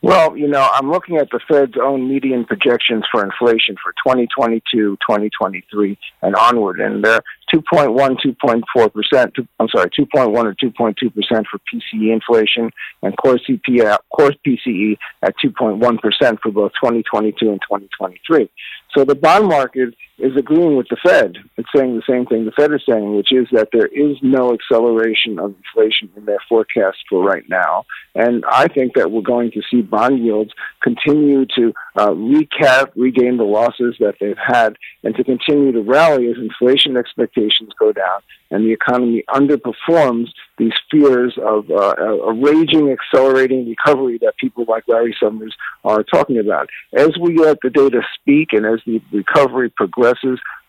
Well, 0.00 0.36
you 0.36 0.46
know, 0.46 0.68
I'm 0.74 0.90
looking 0.90 1.16
at 1.16 1.28
the 1.30 1.40
Fed's 1.48 1.74
own 1.80 2.08
median 2.08 2.44
projections 2.44 3.04
for 3.10 3.24
inflation 3.24 3.74
for 3.82 3.92
2022, 4.06 4.62
2023, 4.72 5.98
and 6.22 6.36
onward, 6.36 6.78
and 6.80 7.04
they're 7.04 7.20
2.1, 7.52 8.16
2.4 8.24 8.92
percent. 8.92 9.34
I'm 9.58 9.68
sorry, 9.68 9.90
2.1 9.90 10.32
or 10.32 10.54
2.2 10.54 11.14
percent 11.14 11.46
for 11.50 11.58
PCE 11.58 12.12
inflation, 12.12 12.70
and 13.02 13.16
core 13.16 13.38
CPI, 13.38 13.98
core 14.14 14.32
PCE 14.46 14.96
at 15.22 15.34
2.1 15.44 16.00
percent 16.00 16.38
for 16.42 16.52
both 16.52 16.72
2022 16.80 17.50
and 17.50 17.60
2023. 17.62 18.48
So 18.94 19.04
the 19.04 19.14
bond 19.14 19.48
market 19.48 19.94
is 20.18 20.36
agreeing 20.36 20.76
with 20.76 20.88
the 20.88 20.96
Fed. 21.02 21.36
It's 21.56 21.68
saying 21.74 21.96
the 21.96 22.02
same 22.08 22.26
thing 22.26 22.44
the 22.44 22.52
Fed 22.52 22.72
is 22.72 22.82
saying, 22.88 23.16
which 23.16 23.32
is 23.32 23.46
that 23.52 23.68
there 23.72 23.86
is 23.86 24.16
no 24.22 24.52
acceleration 24.52 25.38
of 25.38 25.54
inflation 25.54 26.10
in 26.16 26.24
their 26.24 26.38
forecast 26.48 26.98
for 27.08 27.24
right 27.24 27.48
now. 27.48 27.84
And 28.14 28.44
I 28.50 28.68
think 28.68 28.94
that 28.94 29.10
we're 29.10 29.22
going 29.22 29.52
to 29.52 29.62
see 29.70 29.80
bond 29.80 30.24
yields 30.24 30.52
continue 30.82 31.46
to 31.56 31.72
uh, 31.96 32.10
recap, 32.10 32.90
regain 32.96 33.36
the 33.36 33.44
losses 33.44 33.96
that 34.00 34.16
they've 34.20 34.36
had, 34.36 34.76
and 35.04 35.14
to 35.16 35.24
continue 35.24 35.72
to 35.72 35.82
rally 35.82 36.28
as 36.28 36.36
inflation 36.36 36.96
expectations 36.96 37.70
go 37.78 37.92
down 37.92 38.20
and 38.50 38.64
the 38.64 38.72
economy 38.72 39.24
underperforms 39.28 40.28
these 40.56 40.72
fears 40.90 41.36
of 41.42 41.70
uh, 41.70 41.94
a 41.96 42.32
raging, 42.32 42.90
accelerating 42.90 43.68
recovery 43.68 44.18
that 44.18 44.36
people 44.38 44.64
like 44.66 44.84
Larry 44.88 45.14
Summers 45.22 45.54
are 45.84 46.02
talking 46.02 46.38
about. 46.38 46.68
As 46.96 47.10
we 47.20 47.36
let 47.36 47.58
the 47.62 47.70
data 47.70 48.00
speak 48.14 48.48
and 48.52 48.66
as 48.66 48.80
the 48.86 49.00
recovery 49.12 49.70
progresses, 49.70 50.07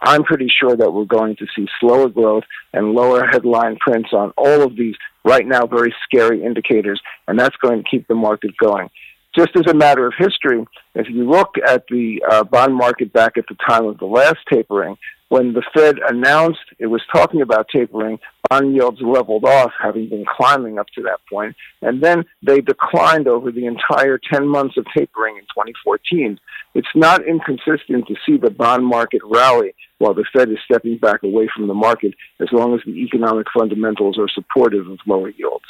I'm 0.02 0.24
pretty 0.24 0.48
sure 0.50 0.76
that 0.76 0.94
we're 0.94 1.06
going 1.06 1.36
to 1.38 1.46
see 1.56 1.68
slower 1.80 2.10
growth 2.10 2.44
and 2.74 2.94
lower 2.94 3.26
headline 3.26 3.78
prints 3.78 4.10
on 4.14 4.32
all 4.38 4.62
of 4.62 4.76
these 4.76 4.96
right 5.26 5.46
now 5.46 5.66
very 5.66 5.94
scary 6.04 6.44
indicators, 6.44 7.02
and 7.28 7.38
that's 7.38 7.56
going 7.58 7.84
to 7.84 7.90
keep 7.90 8.08
the 8.08 8.16
market 8.16 8.56
going. 8.58 8.90
Just 9.38 9.56
as 9.56 9.68
a 9.70 9.76
matter 9.76 10.08
of 10.08 10.14
history, 10.18 10.66
if 10.96 11.08
you 11.10 11.30
look 11.30 11.56
at 11.66 11.86
the 11.90 12.22
uh, 12.30 12.44
bond 12.44 12.76
market 12.76 13.14
back 13.14 13.38
at 13.38 13.46
the 13.48 13.56
time 13.68 13.86
of 13.86 14.00
the 14.00 14.06
last 14.06 14.40
tapering, 14.52 14.98
when 15.30 15.54
the 15.54 15.64
Fed 15.74 15.98
announced 16.10 16.60
it 16.80 16.88
was 16.88 17.04
talking 17.14 17.44
about 17.44 17.68
tapering, 17.74 18.18
bond 18.50 18.74
yields 18.74 19.00
leveled 19.00 19.46
off, 19.46 19.72
having 19.80 20.10
been 20.10 20.26
climbing 20.26 20.80
up 20.80 20.88
to 20.96 21.04
that 21.04 21.20
point, 21.32 21.56
and 21.84 22.02
then 22.02 22.26
they 22.42 22.62
declined 22.62 23.28
over 23.28 23.52
the 23.52 23.68
entire 23.68 24.18
10 24.18 24.48
months 24.48 24.76
of 24.78 24.86
tapering 24.98 25.38
in 25.38 25.44
2014. 25.44 26.40
It's 26.74 26.88
not 26.96 27.28
inconsistent 27.28 28.08
to 28.08 28.16
see 28.26 28.38
the 28.38 28.50
bond 28.50 28.86
market 28.86 29.22
rally 29.24 29.74
while 30.00 30.16
the 30.16 30.26
Fed 30.34 30.50
is 30.50 30.58
stepping 30.66 30.98
back 30.98 31.22
away 31.22 31.48
from 31.56 31.68
the 31.68 31.74
market 31.76 32.16
as 32.40 32.48
long 32.52 32.74
as 32.74 32.82
the 32.86 33.04
economic 33.04 33.46
fundamentals 33.56 34.18
are 34.18 34.30
supportive 34.30 34.88
of 34.88 34.98
lower 35.06 35.30
yields. 35.30 35.66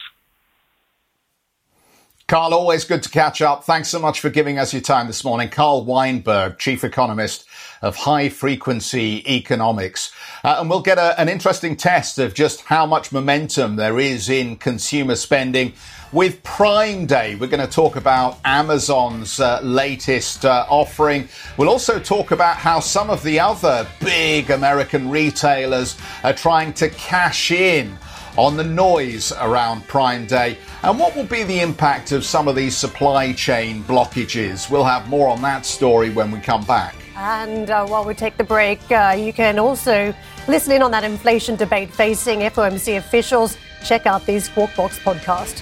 Carl, 2.29 2.53
always 2.53 2.85
good 2.85 3.01
to 3.01 3.09
catch 3.09 3.41
up. 3.41 3.63
Thanks 3.63 3.89
so 3.89 3.97
much 3.97 4.19
for 4.19 4.29
giving 4.29 4.59
us 4.59 4.71
your 4.71 4.83
time 4.83 5.07
this 5.07 5.23
morning. 5.23 5.49
Carl 5.49 5.83
Weinberg, 5.83 6.59
Chief 6.59 6.83
Economist 6.83 7.43
of 7.81 7.95
High 7.95 8.29
Frequency 8.29 9.23
Economics. 9.27 10.11
Uh, 10.43 10.57
and 10.59 10.69
we'll 10.69 10.83
get 10.83 10.99
a, 10.99 11.19
an 11.19 11.27
interesting 11.27 11.75
test 11.75 12.19
of 12.19 12.35
just 12.35 12.61
how 12.65 12.85
much 12.85 13.11
momentum 13.11 13.77
there 13.77 13.97
is 13.97 14.29
in 14.29 14.57
consumer 14.57 15.15
spending. 15.15 15.73
With 16.11 16.43
Prime 16.43 17.07
Day, 17.07 17.33
we're 17.33 17.47
going 17.47 17.65
to 17.67 17.71
talk 17.71 17.95
about 17.95 18.37
Amazon's 18.45 19.39
uh, 19.39 19.59
latest 19.63 20.45
uh, 20.45 20.67
offering. 20.69 21.27
We'll 21.57 21.69
also 21.69 21.99
talk 21.99 22.29
about 22.29 22.57
how 22.57 22.79
some 22.79 23.09
of 23.09 23.23
the 23.23 23.39
other 23.39 23.87
big 24.01 24.51
American 24.51 25.09
retailers 25.09 25.97
are 26.23 26.33
trying 26.33 26.73
to 26.73 26.89
cash 26.89 27.49
in 27.49 27.97
on 28.39 28.56
the 28.56 28.63
noise 28.63 29.34
around 29.34 29.86
Prime 29.89 30.25
Day 30.25 30.58
and 30.84 30.97
what 30.97 31.13
will 31.13 31.25
be 31.25 31.43
the 31.43 31.60
impact 31.60 32.13
of 32.13 32.23
some 32.23 32.47
of 32.47 32.56
these 32.56 32.75
supply 32.75 33.34
chain 33.34 33.84
blockages. 33.84 34.71
We'll 34.71 34.86
have 34.86 35.10
more 35.10 35.28
on 35.28 35.41
that 35.41 35.65
story 35.65 36.10
when 36.10 36.32
we 36.32 36.39
come 36.39 36.63
back. 36.63 36.95
And 37.17 37.69
uh, 37.69 37.86
while 37.86 38.06
we 38.06 38.13
take 38.13 38.38
the 38.38 38.45
break, 38.45 38.80
uh, 38.91 39.13
you 39.19 39.34
can 39.34 39.60
also 39.60 40.15
listen 40.47 40.71
in 40.71 40.82
on 40.82 40.91
that 40.91 41.04
inflation 41.04 41.58
debate 41.58 41.93
facing 41.93 42.39
FOMC 42.39 42.97
officials. 42.97 43.58
Check 43.84 44.06
out 44.06 44.25
the 44.25 44.39
Squawk 44.39 44.73
Box 44.73 44.97
podcast. 44.99 45.62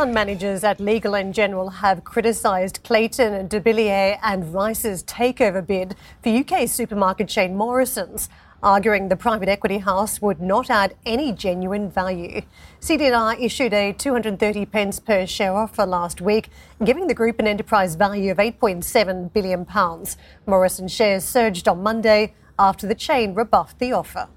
Fund 0.00 0.14
managers 0.14 0.64
at 0.64 0.80
Legal 0.80 1.30
& 1.30 1.30
General 1.30 1.68
have 1.68 2.04
criticised 2.04 2.82
Clayton, 2.84 3.50
Dubilier 3.50 4.18
and 4.22 4.54
Rice's 4.54 5.04
takeover 5.04 5.60
bid 5.66 5.94
for 6.22 6.30
UK 6.30 6.66
supermarket 6.66 7.28
chain 7.28 7.54
Morrison's, 7.54 8.30
arguing 8.62 9.10
the 9.10 9.16
private 9.16 9.50
equity 9.50 9.76
house 9.76 10.22
would 10.22 10.40
not 10.40 10.70
add 10.70 10.96
any 11.04 11.32
genuine 11.32 11.90
value. 11.90 12.40
CD&R 12.80 13.34
issued 13.38 13.74
a 13.74 13.92
230 13.92 14.64
pence 14.64 14.98
per 14.98 15.26
share 15.26 15.54
offer 15.54 15.84
last 15.84 16.22
week, 16.22 16.48
giving 16.82 17.06
the 17.06 17.12
group 17.12 17.38
an 17.38 17.46
enterprise 17.46 17.94
value 17.94 18.30
of 18.30 18.38
8.7 18.38 19.30
billion 19.34 19.66
pounds. 19.66 20.16
Morrison 20.46 20.88
shares 20.88 21.24
surged 21.24 21.68
on 21.68 21.82
Monday 21.82 22.32
after 22.58 22.86
the 22.86 22.94
chain 22.94 23.34
rebuffed 23.34 23.78
the 23.78 23.92
offer. 23.92 24.28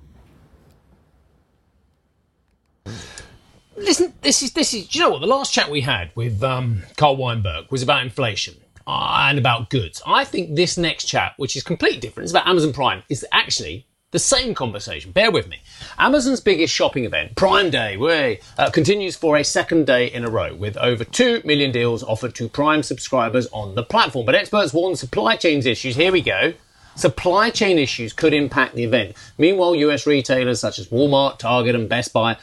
Listen, 3.75 4.13
this 4.21 4.41
is 4.43 4.53
this 4.53 4.73
is. 4.73 4.93
You 4.93 5.01
know 5.01 5.09
what? 5.09 5.21
The 5.21 5.27
last 5.27 5.53
chat 5.53 5.69
we 5.69 5.81
had 5.81 6.12
with 6.15 6.43
um, 6.43 6.83
Carl 6.97 7.17
Weinberg 7.17 7.71
was 7.71 7.81
about 7.81 8.03
inflation 8.03 8.55
uh, 8.86 9.27
and 9.29 9.38
about 9.38 9.69
goods. 9.69 10.01
I 10.05 10.25
think 10.25 10.55
this 10.55 10.77
next 10.77 11.05
chat, 11.05 11.33
which 11.38 11.55
is 11.55 11.63
completely 11.63 11.99
different, 11.99 12.29
about 12.29 12.47
Amazon 12.47 12.73
Prime, 12.73 13.03
is 13.09 13.25
actually 13.31 13.88
the 14.12 14.19
same 14.19 14.53
conversation. 14.53 15.12
Bear 15.12 15.31
with 15.31 15.47
me. 15.49 15.57
Amazon's 15.97 16.39
biggest 16.39 16.73
shopping 16.73 17.03
event, 17.03 17.36
Prime 17.36 17.71
Day, 17.71 17.97
way, 17.97 18.39
uh, 18.59 18.69
continues 18.69 19.15
for 19.15 19.38
a 19.38 19.43
second 19.43 19.88
day 19.88 20.05
in 20.05 20.23
a 20.23 20.29
row 20.29 20.53
with 20.53 20.77
over 20.77 21.03
2 21.03 21.41
million 21.43 21.71
deals 21.71 22.03
offered 22.03 22.36
to 22.36 22.47
Prime 22.47 22.83
subscribers 22.83 23.47
on 23.47 23.73
the 23.73 23.81
platform. 23.81 24.25
But 24.25 24.36
experts 24.36 24.71
warn 24.71 24.95
supply 24.95 25.36
chains 25.36 25.65
issues. 25.65 25.95
Here 25.95 26.12
we 26.12 26.21
go. 26.21 26.53
Supply 26.95 27.49
chain 27.49 27.79
issues 27.79 28.13
could 28.13 28.36
impact 28.36 28.75
the 28.75 28.83
event. 28.83 29.15
Meanwhile, 29.39 29.73
US 29.75 30.05
retailers 30.05 30.59
such 30.59 30.77
as 30.77 30.89
Walmart, 30.89 31.39
Target, 31.39 31.73
and 31.73 31.89
Best 31.89 32.13
Buy 32.13 32.38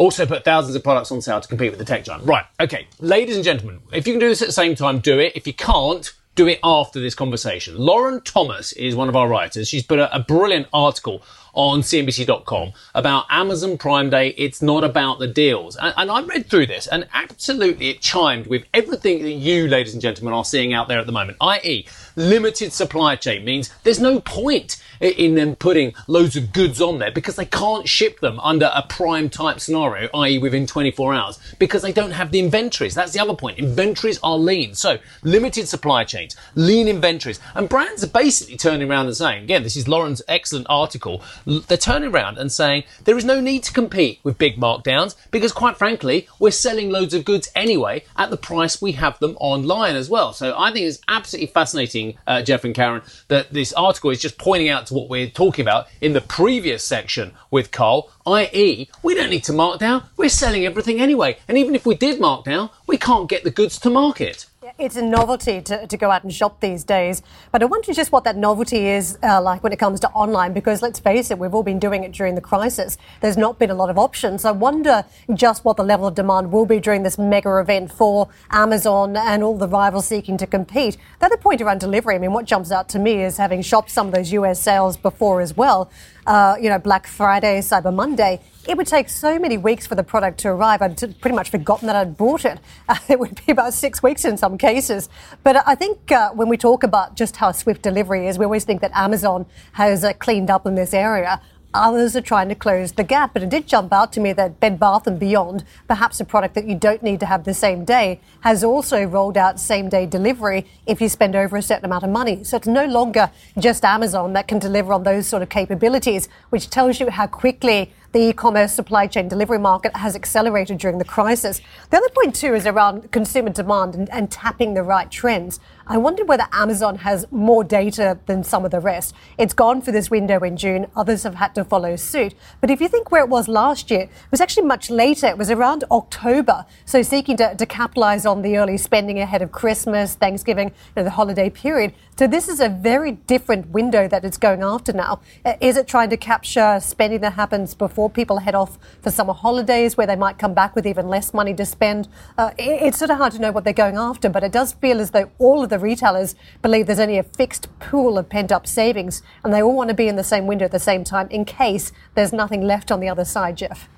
also 0.00 0.24
put 0.24 0.44
thousands 0.44 0.74
of 0.74 0.82
products 0.82 1.12
on 1.12 1.20
sale 1.20 1.40
to 1.40 1.46
compete 1.46 1.70
with 1.70 1.78
the 1.78 1.84
tech 1.84 2.04
giant. 2.04 2.24
Right, 2.24 2.46
okay. 2.58 2.88
Ladies 3.00 3.36
and 3.36 3.44
gentlemen, 3.44 3.80
if 3.92 4.06
you 4.06 4.14
can 4.14 4.20
do 4.20 4.30
this 4.30 4.40
at 4.40 4.48
the 4.48 4.52
same 4.52 4.74
time, 4.74 4.98
do 4.98 5.18
it. 5.18 5.32
If 5.36 5.46
you 5.46 5.52
can't, 5.52 6.10
do 6.36 6.46
it 6.46 6.60
after 6.64 7.00
this 7.00 7.14
conversation. 7.14 7.76
Lauren 7.76 8.22
Thomas 8.22 8.72
is 8.72 8.94
one 8.94 9.10
of 9.10 9.16
our 9.16 9.28
writers. 9.28 9.68
She's 9.68 9.82
put 9.82 9.98
a, 9.98 10.14
a 10.14 10.20
brilliant 10.20 10.68
article 10.72 11.22
on 11.52 11.80
CNBC.com 11.80 12.72
about 12.94 13.26
Amazon 13.28 13.76
Prime 13.76 14.08
Day. 14.08 14.28
It's 14.38 14.62
not 14.62 14.82
about 14.84 15.18
the 15.18 15.26
deals. 15.26 15.76
And, 15.76 15.92
and, 15.96 16.10
I 16.10 16.22
read 16.22 16.48
through 16.48 16.66
this 16.66 16.86
and 16.86 17.08
absolutely 17.12 17.90
it 17.90 18.00
chimed 18.00 18.46
with 18.46 18.64
everything 18.72 19.22
that 19.22 19.32
you, 19.32 19.66
ladies 19.66 19.92
and 19.92 20.00
gentlemen, 20.00 20.32
are 20.32 20.44
seeing 20.44 20.72
out 20.72 20.88
there 20.88 21.00
at 21.00 21.06
the 21.06 21.12
moment, 21.12 21.36
i.e., 21.40 21.86
limited 22.16 22.72
supply 22.72 23.16
chain 23.16 23.44
means 23.44 23.68
there's 23.82 24.00
no 24.00 24.20
point 24.20 24.82
in 25.00 25.34
them 25.34 25.56
putting 25.56 25.94
loads 26.06 26.36
of 26.36 26.52
goods 26.52 26.80
on 26.80 26.98
there 26.98 27.10
because 27.10 27.36
they 27.36 27.44
can't 27.44 27.88
ship 27.88 28.20
them 28.20 28.38
under 28.40 28.70
a 28.74 28.82
prime 28.82 29.28
type 29.28 29.60
scenario, 29.60 30.08
i.e. 30.14 30.38
within 30.38 30.66
24 30.66 31.14
hours, 31.14 31.38
because 31.58 31.82
they 31.82 31.92
don't 31.92 32.12
have 32.12 32.30
the 32.30 32.38
inventories. 32.38 32.94
That's 32.94 33.12
the 33.12 33.20
other 33.20 33.34
point. 33.34 33.58
Inventories 33.58 34.18
are 34.22 34.36
lean. 34.36 34.74
So 34.74 34.98
limited 35.22 35.68
supply 35.68 36.04
chains, 36.04 36.36
lean 36.54 36.88
inventories, 36.88 37.40
and 37.54 37.68
brands 37.68 38.04
are 38.04 38.08
basically 38.08 38.56
turning 38.56 38.90
around 38.90 39.06
and 39.06 39.16
saying, 39.16 39.44
again, 39.44 39.62
this 39.62 39.76
is 39.76 39.88
Lauren's 39.88 40.22
excellent 40.28 40.66
article. 40.68 41.22
They're 41.46 41.78
turning 41.78 42.12
around 42.12 42.38
and 42.38 42.50
saying 42.50 42.84
there 43.04 43.16
is 43.16 43.24
no 43.24 43.40
need 43.40 43.62
to 43.64 43.72
compete 43.72 44.20
with 44.22 44.38
big 44.38 44.56
markdowns 44.56 45.16
because 45.30 45.52
quite 45.52 45.76
frankly, 45.76 46.28
we're 46.38 46.50
selling 46.50 46.90
loads 46.90 47.14
of 47.14 47.24
goods 47.24 47.50
anyway 47.54 48.04
at 48.16 48.30
the 48.30 48.36
price 48.36 48.80
we 48.80 48.92
have 48.92 49.18
them 49.18 49.36
online 49.40 49.96
as 49.96 50.08
well. 50.08 50.32
So 50.32 50.54
I 50.58 50.72
think 50.72 50.86
it's 50.86 51.00
absolutely 51.08 51.48
fascinating, 51.48 52.16
uh, 52.26 52.42
Geoff 52.42 52.64
and 52.64 52.74
Karen, 52.74 53.02
that 53.28 53.52
this 53.52 53.72
article 53.72 54.10
is 54.10 54.20
just 54.20 54.38
pointing 54.38 54.68
out 54.68 54.86
to 54.90 54.94
what 54.94 55.08
we're 55.08 55.30
talking 55.30 55.62
about 55.62 55.86
in 56.00 56.12
the 56.12 56.20
previous 56.20 56.84
section 56.84 57.32
with 57.50 57.70
Carl, 57.70 58.10
i.e., 58.26 58.88
we 59.02 59.14
don't 59.14 59.30
need 59.30 59.44
to 59.44 59.52
mark 59.52 59.78
down. 59.80 60.04
We're 60.16 60.28
selling 60.28 60.66
everything 60.66 61.00
anyway. 61.00 61.38
And 61.48 61.56
even 61.56 61.74
if 61.74 61.86
we 61.86 61.94
did 61.94 62.20
mark 62.20 62.44
down, 62.44 62.70
we 62.86 62.98
can't 62.98 63.28
get 63.28 63.44
the 63.44 63.50
goods 63.50 63.78
to 63.80 63.90
market. 63.90 64.46
It's 64.78 64.96
a 64.96 65.02
novelty 65.02 65.60
to, 65.62 65.86
to 65.86 65.96
go 65.96 66.10
out 66.10 66.22
and 66.22 66.32
shop 66.32 66.60
these 66.60 66.84
days. 66.84 67.22
But 67.52 67.62
I 67.62 67.66
wonder 67.66 67.92
just 67.92 68.12
what 68.12 68.24
that 68.24 68.36
novelty 68.36 68.86
is 68.86 69.18
uh, 69.22 69.40
like 69.40 69.62
when 69.62 69.72
it 69.72 69.78
comes 69.78 70.00
to 70.00 70.08
online, 70.10 70.52
because 70.52 70.82
let's 70.82 70.98
face 70.98 71.30
it, 71.30 71.38
we've 71.38 71.54
all 71.54 71.62
been 71.62 71.78
doing 71.78 72.04
it 72.04 72.12
during 72.12 72.34
the 72.34 72.40
crisis. 72.40 72.98
There's 73.20 73.36
not 73.36 73.58
been 73.58 73.70
a 73.70 73.74
lot 73.74 73.90
of 73.90 73.98
options. 73.98 74.44
I 74.44 74.52
wonder 74.52 75.04
just 75.34 75.64
what 75.64 75.76
the 75.76 75.84
level 75.84 76.06
of 76.06 76.14
demand 76.14 76.52
will 76.52 76.66
be 76.66 76.80
during 76.80 77.02
this 77.02 77.18
mega 77.18 77.58
event 77.58 77.92
for 77.92 78.28
Amazon 78.50 79.16
and 79.16 79.42
all 79.42 79.56
the 79.56 79.68
rivals 79.68 80.06
seeking 80.06 80.36
to 80.38 80.46
compete. 80.46 80.96
The 81.18 81.26
other 81.26 81.36
point 81.36 81.60
around 81.60 81.80
delivery, 81.80 82.14
I 82.14 82.18
mean, 82.18 82.32
what 82.32 82.44
jumps 82.44 82.70
out 82.70 82.88
to 82.90 82.98
me 82.98 83.22
is 83.22 83.36
having 83.36 83.62
shopped 83.62 83.90
some 83.90 84.08
of 84.08 84.14
those 84.14 84.32
US 84.32 84.60
sales 84.60 84.96
before 84.96 85.40
as 85.40 85.56
well 85.56 85.90
uh, 86.26 86.56
you 86.60 86.68
know, 86.68 86.78
Black 86.78 87.06
Friday, 87.06 87.60
Cyber 87.60 87.92
Monday, 87.92 88.40
it 88.68 88.76
would 88.76 88.86
take 88.86 89.08
so 89.08 89.38
many 89.38 89.56
weeks 89.56 89.86
for 89.86 89.94
the 89.94 90.02
product 90.02 90.38
to 90.40 90.48
arrive. 90.48 90.82
I'd 90.82 90.98
pretty 91.20 91.34
much 91.34 91.50
forgotten 91.50 91.86
that 91.86 91.96
I'd 91.96 92.16
bought 92.16 92.44
it. 92.44 92.58
Uh, 92.88 92.96
it 93.08 93.18
would 93.18 93.40
be 93.46 93.52
about 93.52 93.74
six 93.74 94.02
weeks 94.02 94.24
in 94.24 94.36
some 94.36 94.58
cases. 94.58 95.08
But 95.42 95.66
I 95.66 95.74
think 95.74 96.12
uh, 96.12 96.30
when 96.32 96.48
we 96.48 96.56
talk 96.56 96.82
about 96.82 97.16
just 97.16 97.36
how 97.36 97.52
swift 97.52 97.82
delivery 97.82 98.26
is, 98.26 98.38
we 98.38 98.44
always 98.44 98.64
think 98.64 98.80
that 98.82 98.92
Amazon 98.94 99.46
has 99.72 100.04
uh, 100.04 100.12
cleaned 100.14 100.50
up 100.50 100.66
in 100.66 100.74
this 100.74 100.92
area. 100.92 101.40
Others 101.72 102.16
are 102.16 102.20
trying 102.20 102.48
to 102.48 102.56
close 102.56 102.90
the 102.90 103.04
gap, 103.04 103.32
but 103.32 103.44
it 103.44 103.48
did 103.48 103.68
jump 103.68 103.92
out 103.92 104.12
to 104.14 104.20
me 104.20 104.32
that 104.32 104.58
Bed 104.58 104.80
Bath 104.80 105.06
and 105.06 105.20
Beyond, 105.20 105.62
perhaps 105.86 106.18
a 106.18 106.24
product 106.24 106.56
that 106.56 106.66
you 106.66 106.74
don't 106.74 107.00
need 107.00 107.20
to 107.20 107.26
have 107.26 107.44
the 107.44 107.54
same 107.54 107.84
day, 107.84 108.20
has 108.40 108.64
also 108.64 109.04
rolled 109.04 109.36
out 109.36 109.60
same 109.60 109.88
day 109.88 110.04
delivery 110.04 110.66
if 110.86 111.00
you 111.00 111.08
spend 111.08 111.36
over 111.36 111.56
a 111.56 111.62
certain 111.62 111.84
amount 111.84 112.02
of 112.02 112.10
money. 112.10 112.42
So 112.42 112.56
it's 112.56 112.66
no 112.66 112.86
longer 112.86 113.30
just 113.56 113.84
Amazon 113.84 114.32
that 114.32 114.48
can 114.48 114.58
deliver 114.58 114.92
on 114.92 115.04
those 115.04 115.28
sort 115.28 115.44
of 115.44 115.48
capabilities, 115.48 116.28
which 116.48 116.70
tells 116.70 116.98
you 116.98 117.08
how 117.08 117.28
quickly 117.28 117.92
the 118.12 118.30
e-commerce 118.30 118.72
supply 118.72 119.06
chain 119.06 119.28
delivery 119.28 119.58
market 119.58 119.96
has 119.96 120.16
accelerated 120.16 120.78
during 120.78 120.98
the 120.98 121.04
crisis. 121.04 121.60
The 121.90 121.98
other 121.98 122.08
point 122.10 122.34
too 122.34 122.54
is 122.54 122.66
around 122.66 123.12
consumer 123.12 123.50
demand 123.50 123.94
and, 123.94 124.10
and 124.10 124.30
tapping 124.30 124.74
the 124.74 124.82
right 124.82 125.10
trends. 125.10 125.60
I 125.86 125.96
wonder 125.96 126.24
whether 126.24 126.46
Amazon 126.52 126.98
has 126.98 127.26
more 127.32 127.64
data 127.64 128.18
than 128.26 128.44
some 128.44 128.64
of 128.64 128.70
the 128.70 128.78
rest. 128.78 129.14
It's 129.38 129.54
gone 129.54 129.82
for 129.82 129.90
this 129.90 130.08
window 130.08 130.38
in 130.40 130.56
June. 130.56 130.86
Others 130.94 131.24
have 131.24 131.34
had 131.34 131.54
to 131.56 131.64
follow 131.64 131.96
suit. 131.96 132.34
But 132.60 132.70
if 132.70 132.80
you 132.80 132.88
think 132.88 133.10
where 133.10 133.24
it 133.24 133.28
was 133.28 133.48
last 133.48 133.90
year, 133.90 134.02
it 134.02 134.30
was 134.30 134.40
actually 134.40 134.66
much 134.66 134.88
later. 134.88 135.26
It 135.26 135.36
was 135.36 135.50
around 135.50 135.84
October. 135.90 136.64
So 136.84 137.02
seeking 137.02 137.36
to, 137.38 137.56
to 137.56 137.66
capitalize 137.66 138.24
on 138.24 138.42
the 138.42 138.56
early 138.56 138.76
spending 138.76 139.18
ahead 139.18 139.42
of 139.42 139.50
Christmas, 139.50 140.14
Thanksgiving, 140.14 140.68
you 140.68 140.74
know, 140.96 141.04
the 141.04 141.10
holiday 141.10 141.50
period. 141.50 141.92
So 142.16 142.26
this 142.28 142.48
is 142.48 142.60
a 142.60 142.68
very 142.68 143.12
different 143.12 143.70
window 143.70 144.06
that 144.06 144.24
it's 144.24 144.36
going 144.36 144.62
after 144.62 144.92
now. 144.92 145.20
Uh, 145.44 145.54
is 145.60 145.76
it 145.76 145.88
trying 145.88 146.10
to 146.10 146.16
capture 146.16 146.78
spending 146.80 147.20
that 147.22 147.32
happens 147.32 147.74
before 147.74 147.99
people 148.08 148.38
head 148.38 148.54
off 148.54 148.78
for 149.02 149.10
summer 149.10 149.34
holidays 149.34 149.96
where 149.96 150.06
they 150.06 150.16
might 150.16 150.38
come 150.38 150.54
back 150.54 150.74
with 150.74 150.86
even 150.86 151.08
less 151.08 151.34
money 151.34 151.52
to 151.54 151.66
spend? 151.66 152.08
Uh, 152.38 152.52
it's 152.56 152.98
sort 152.98 153.10
of 153.10 153.18
hard 153.18 153.32
to 153.32 153.40
know 153.40 153.52
what 153.52 153.64
they're 153.64 153.72
going 153.72 153.96
after, 153.96 154.28
but 154.28 154.42
it 154.42 154.52
does 154.52 154.72
feel 154.72 155.00
as 155.00 155.10
though 155.10 155.30
all 155.38 155.62
of 155.62 155.70
the 155.70 155.78
retailers 155.78 156.34
believe 156.62 156.86
there's 156.86 157.00
only 157.00 157.18
a 157.18 157.22
fixed 157.22 157.68
pool 157.80 158.16
of 158.16 158.28
pent 158.28 158.50
up 158.50 158.66
savings 158.66 159.22
and 159.44 159.52
they 159.52 159.62
all 159.62 159.74
want 159.74 159.88
to 159.88 159.94
be 159.94 160.08
in 160.08 160.16
the 160.16 160.24
same 160.24 160.46
window 160.46 160.64
at 160.64 160.72
the 160.72 160.78
same 160.78 161.04
time 161.04 161.28
in 161.28 161.44
case 161.44 161.92
there's 162.14 162.32
nothing 162.32 162.62
left 162.62 162.90
on 162.90 163.00
the 163.00 163.08
other 163.08 163.24
side, 163.24 163.56
Geoff. 163.56 163.88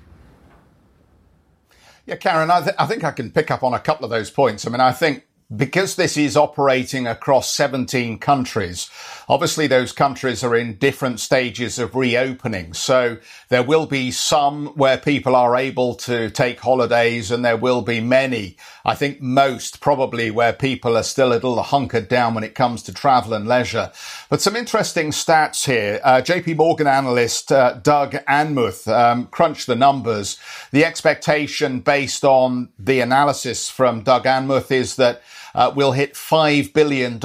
Yeah, 2.05 2.17
Karen, 2.17 2.51
I, 2.51 2.61
th- 2.61 2.75
I 2.77 2.85
think 2.85 3.03
I 3.03 3.11
can 3.11 3.31
pick 3.31 3.49
up 3.49 3.63
on 3.63 3.73
a 3.73 3.79
couple 3.79 4.03
of 4.03 4.11
those 4.11 4.29
points. 4.29 4.67
I 4.67 4.69
mean, 4.69 4.81
I 4.81 4.91
think 4.91 5.25
because 5.55 5.95
this 5.95 6.17
is 6.17 6.35
operating 6.35 7.07
across 7.07 7.49
17 7.49 8.19
countries, 8.19 8.89
obviously 9.27 9.67
those 9.67 9.91
countries 9.91 10.43
are 10.43 10.55
in 10.55 10.77
different 10.77 11.19
stages 11.19 11.79
of 11.79 11.95
reopening. 11.95 12.73
So 12.73 13.17
there 13.49 13.63
will 13.63 13.85
be 13.85 14.11
some 14.11 14.67
where 14.75 14.97
people 14.97 15.35
are 15.35 15.55
able 15.55 15.95
to 15.95 16.29
take 16.29 16.59
holidays 16.59 17.31
and 17.31 17.43
there 17.43 17.57
will 17.57 17.81
be 17.81 17.99
many. 17.99 18.57
I 18.85 18.95
think 18.95 19.21
most 19.21 19.79
probably 19.79 20.29
where 20.29 20.53
people 20.53 20.97
are 20.97 21.03
still 21.03 21.29
a 21.29 21.35
little 21.35 21.61
hunkered 21.61 22.07
down 22.09 22.33
when 22.33 22.43
it 22.43 22.55
comes 22.55 22.83
to 22.83 22.93
travel 22.93 23.33
and 23.33 23.47
leisure. 23.47 23.91
But 24.29 24.41
some 24.41 24.55
interesting 24.55 25.11
stats 25.11 25.65
here. 25.65 26.01
Uh, 26.03 26.21
JP 26.21 26.57
Morgan 26.57 26.87
analyst 26.87 27.51
uh, 27.51 27.73
Doug 27.73 28.11
Anmuth 28.27 28.87
um, 28.87 29.27
crunched 29.27 29.67
the 29.67 29.75
numbers. 29.75 30.37
The 30.71 30.83
expectation 30.83 31.79
based 31.79 32.25
on 32.25 32.69
the 32.77 32.99
analysis 32.99 33.69
from 33.69 34.01
Doug 34.01 34.25
Anmuth 34.25 34.71
is 34.71 34.97
that 34.97 35.21
uh, 35.55 35.71
will 35.75 35.91
hit 35.91 36.13
$5 36.13 36.73
billion 36.73 37.19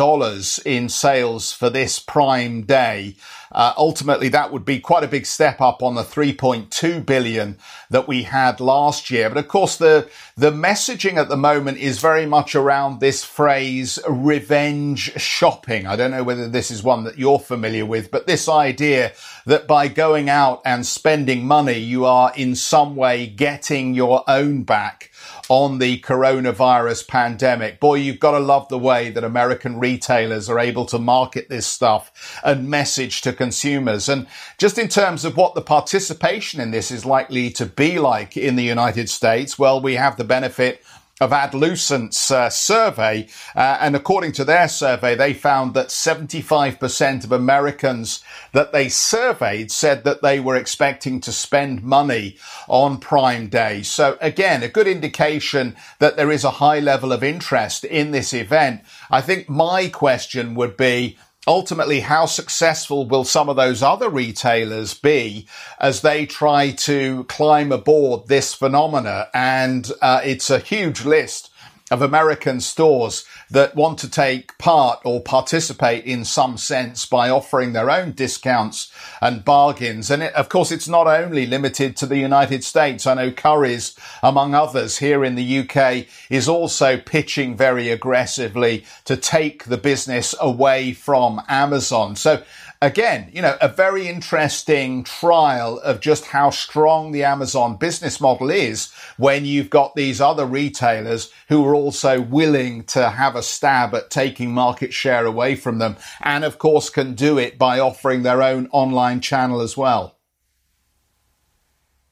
in 0.64 0.88
sales 0.88 1.52
for 1.52 1.70
this 1.70 1.98
prime 1.98 2.62
day. 2.62 3.16
Uh, 3.50 3.72
ultimately, 3.76 4.28
that 4.28 4.52
would 4.52 4.64
be 4.64 4.78
quite 4.78 5.04
a 5.04 5.08
big 5.08 5.26
step 5.26 5.60
up 5.60 5.82
on 5.82 5.94
the 5.94 6.02
3.2 6.02 7.04
billion 7.04 7.58
that 7.90 8.06
we 8.06 8.24
had 8.24 8.60
last 8.60 9.10
year. 9.10 9.28
But 9.28 9.38
of 9.38 9.48
course, 9.48 9.76
the, 9.76 10.08
the 10.36 10.50
messaging 10.50 11.14
at 11.14 11.28
the 11.28 11.36
moment 11.36 11.78
is 11.78 11.98
very 11.98 12.26
much 12.26 12.54
around 12.54 13.00
this 13.00 13.24
phrase 13.24 13.98
revenge 14.08 15.12
shopping. 15.20 15.86
I 15.86 15.96
don't 15.96 16.10
know 16.10 16.24
whether 16.24 16.48
this 16.48 16.70
is 16.70 16.82
one 16.82 17.04
that 17.04 17.18
you're 17.18 17.38
familiar 17.38 17.86
with, 17.86 18.10
but 18.10 18.26
this 18.26 18.48
idea 18.48 19.12
that 19.46 19.66
by 19.66 19.88
going 19.88 20.28
out 20.28 20.60
and 20.64 20.86
spending 20.86 21.46
money, 21.46 21.78
you 21.78 22.04
are 22.04 22.32
in 22.36 22.54
some 22.54 22.96
way 22.96 23.26
getting 23.26 23.94
your 23.94 24.24
own 24.28 24.62
back 24.62 25.10
on 25.48 25.78
the 25.78 26.00
coronavirus 26.00 27.08
pandemic. 27.08 27.80
Boy, 27.80 27.96
you've 27.96 28.20
got 28.20 28.32
to 28.32 28.38
love 28.38 28.68
the 28.68 28.78
way 28.78 29.10
that 29.10 29.24
American 29.24 29.78
retailers 29.78 30.48
are 30.48 30.58
able 30.58 30.86
to 30.86 30.98
market 30.98 31.48
this 31.48 31.66
stuff 31.66 32.40
and 32.44 32.68
message 32.68 33.20
to 33.22 33.32
consumers. 33.32 34.08
And 34.08 34.26
just 34.58 34.78
in 34.78 34.88
terms 34.88 35.24
of 35.24 35.36
what 35.36 35.54
the 35.54 35.62
participation 35.62 36.60
in 36.60 36.70
this 36.70 36.90
is 36.90 37.04
likely 37.04 37.50
to 37.50 37.66
be 37.66 37.98
like 37.98 38.36
in 38.36 38.56
the 38.56 38.64
United 38.64 39.08
States, 39.08 39.58
well, 39.58 39.80
we 39.80 39.94
have 39.94 40.16
the 40.16 40.24
benefit 40.24 40.82
of 41.20 41.30
Adlucent's 41.30 42.30
uh, 42.30 42.50
survey, 42.50 43.28
uh, 43.56 43.78
and 43.80 43.96
according 43.96 44.32
to 44.32 44.44
their 44.44 44.68
survey, 44.68 45.14
they 45.14 45.34
found 45.34 45.74
that 45.74 45.88
75% 45.88 47.24
of 47.24 47.32
Americans 47.32 48.22
that 48.52 48.72
they 48.72 48.88
surveyed 48.88 49.70
said 49.70 50.04
that 50.04 50.22
they 50.22 50.38
were 50.40 50.56
expecting 50.56 51.20
to 51.20 51.32
spend 51.32 51.82
money 51.82 52.36
on 52.68 52.98
Prime 52.98 53.48
Day. 53.48 53.82
So 53.82 54.16
again, 54.20 54.62
a 54.62 54.68
good 54.68 54.86
indication 54.86 55.76
that 55.98 56.16
there 56.16 56.30
is 56.30 56.44
a 56.44 56.52
high 56.52 56.80
level 56.80 57.12
of 57.12 57.24
interest 57.24 57.84
in 57.84 58.10
this 58.10 58.32
event. 58.32 58.82
I 59.10 59.20
think 59.20 59.48
my 59.48 59.88
question 59.88 60.54
would 60.54 60.76
be, 60.76 61.18
ultimately, 61.48 62.00
how 62.00 62.26
successful 62.26 63.06
will 63.06 63.24
some 63.24 63.48
of 63.48 63.56
those 63.56 63.82
other 63.82 64.10
retailers 64.10 64.94
be 64.94 65.48
as 65.80 66.02
they 66.02 66.26
try 66.26 66.70
to 66.70 67.24
climb 67.24 67.72
aboard 67.72 68.28
this 68.28 68.54
phenomena? 68.54 69.28
And 69.32 69.90
uh, 70.02 70.20
it's 70.22 70.50
a 70.50 70.58
huge 70.58 71.04
list 71.04 71.50
of 71.90 72.02
American 72.02 72.60
stores 72.60 73.24
that 73.50 73.74
want 73.74 73.98
to 73.98 74.10
take 74.10 74.56
part 74.58 75.00
or 75.04 75.22
participate 75.22 76.04
in 76.04 76.24
some 76.24 76.56
sense 76.56 77.06
by 77.06 77.30
offering 77.30 77.72
their 77.72 77.90
own 77.90 78.12
discounts 78.12 78.92
and 79.20 79.44
bargains. 79.44 80.10
And 80.10 80.22
it, 80.22 80.34
of 80.34 80.48
course, 80.48 80.70
it's 80.70 80.88
not 80.88 81.06
only 81.06 81.46
limited 81.46 81.96
to 81.96 82.06
the 82.06 82.18
United 82.18 82.64
States. 82.64 83.06
I 83.06 83.14
know 83.14 83.30
Currys, 83.30 83.98
among 84.22 84.54
others 84.54 84.98
here 84.98 85.24
in 85.24 85.34
the 85.34 85.58
UK, 85.60 86.06
is 86.30 86.48
also 86.48 86.96
pitching 86.98 87.56
very 87.56 87.88
aggressively 87.88 88.84
to 89.04 89.16
take 89.16 89.64
the 89.64 89.78
business 89.78 90.34
away 90.40 90.92
from 90.92 91.40
Amazon. 91.48 92.16
So 92.16 92.42
again, 92.80 93.30
you 93.32 93.42
know, 93.42 93.56
a 93.60 93.68
very 93.68 94.06
interesting 94.08 95.04
trial 95.04 95.78
of 95.80 96.00
just 96.00 96.26
how 96.26 96.50
strong 96.50 97.12
the 97.12 97.24
Amazon 97.24 97.76
business 97.76 98.20
model 98.20 98.50
is 98.50 98.92
when 99.16 99.44
you've 99.44 99.70
got 99.70 99.94
these 99.94 100.20
other 100.20 100.46
retailers 100.46 101.30
who 101.48 101.64
are 101.66 101.74
also 101.74 102.20
willing 102.20 102.84
to 102.84 103.10
have 103.10 103.36
a 103.36 103.42
stab 103.42 103.94
at 103.94 104.10
taking 104.10 104.52
market 104.52 104.92
share 104.92 105.26
away 105.26 105.54
from 105.54 105.78
them. 105.78 105.96
And 106.20 106.44
of 106.44 106.58
course 106.58 106.90
can 106.90 107.14
do 107.14 107.38
it 107.38 107.58
by 107.58 107.80
offering 107.80 108.22
their 108.22 108.42
own 108.42 108.68
online 108.72 109.20
channel 109.20 109.60
as 109.60 109.76
well. 109.76 110.17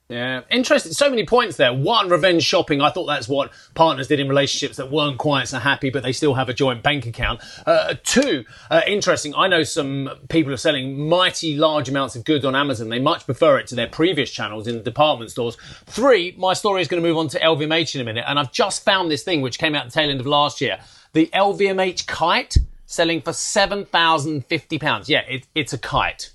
Yeah, 0.08 0.42
interesting. 0.52 0.92
So 0.92 1.10
many 1.10 1.26
points 1.26 1.56
there. 1.56 1.74
One, 1.74 2.08
revenge 2.08 2.44
shopping. 2.44 2.80
I 2.80 2.90
thought 2.90 3.06
that's 3.06 3.28
what 3.28 3.50
partners 3.74 4.06
did 4.06 4.20
in 4.20 4.28
relationships 4.28 4.76
that 4.76 4.88
weren't 4.88 5.18
quite 5.18 5.48
so 5.48 5.58
happy, 5.58 5.90
but 5.90 6.04
they 6.04 6.12
still 6.12 6.34
have 6.34 6.48
a 6.48 6.54
joint 6.54 6.84
bank 6.84 7.06
account. 7.06 7.40
Uh, 7.66 7.94
two, 8.04 8.44
uh, 8.70 8.82
interesting. 8.86 9.34
I 9.34 9.48
know 9.48 9.64
some 9.64 10.08
people 10.28 10.52
are 10.52 10.58
selling 10.58 11.08
mighty 11.08 11.56
large 11.56 11.88
amounts 11.88 12.14
of 12.14 12.24
goods 12.24 12.44
on 12.44 12.54
Amazon. 12.54 12.88
They 12.88 13.00
much 13.00 13.24
prefer 13.24 13.58
it 13.58 13.66
to 13.68 13.74
their 13.74 13.88
previous 13.88 14.30
channels 14.30 14.68
in 14.68 14.76
the 14.76 14.82
department 14.82 15.32
stores. 15.32 15.56
Three, 15.86 16.36
my 16.38 16.52
story 16.52 16.82
is 16.82 16.88
going 16.88 17.02
to 17.02 17.08
move 17.08 17.18
on 17.18 17.26
to 17.28 17.40
LVMH 17.40 17.96
in 17.96 18.00
a 18.00 18.04
minute, 18.04 18.24
and 18.28 18.38
I've 18.38 18.52
just 18.52 18.84
found 18.84 19.10
this 19.10 19.24
thing 19.24 19.40
which 19.40 19.58
came 19.58 19.74
out 19.74 19.86
the 19.86 19.90
tail 19.90 20.08
end 20.08 20.20
of 20.20 20.26
last 20.26 20.60
year. 20.60 20.78
The 21.14 21.28
LVMH 21.34 22.06
kite 22.06 22.56
selling 22.86 23.22
for 23.22 23.32
seven 23.32 23.84
thousand 23.84 24.46
fifty 24.46 24.78
pounds. 24.78 25.08
Yeah, 25.08 25.22
it, 25.22 25.48
it's 25.56 25.72
a 25.72 25.78
kite. 25.78 26.30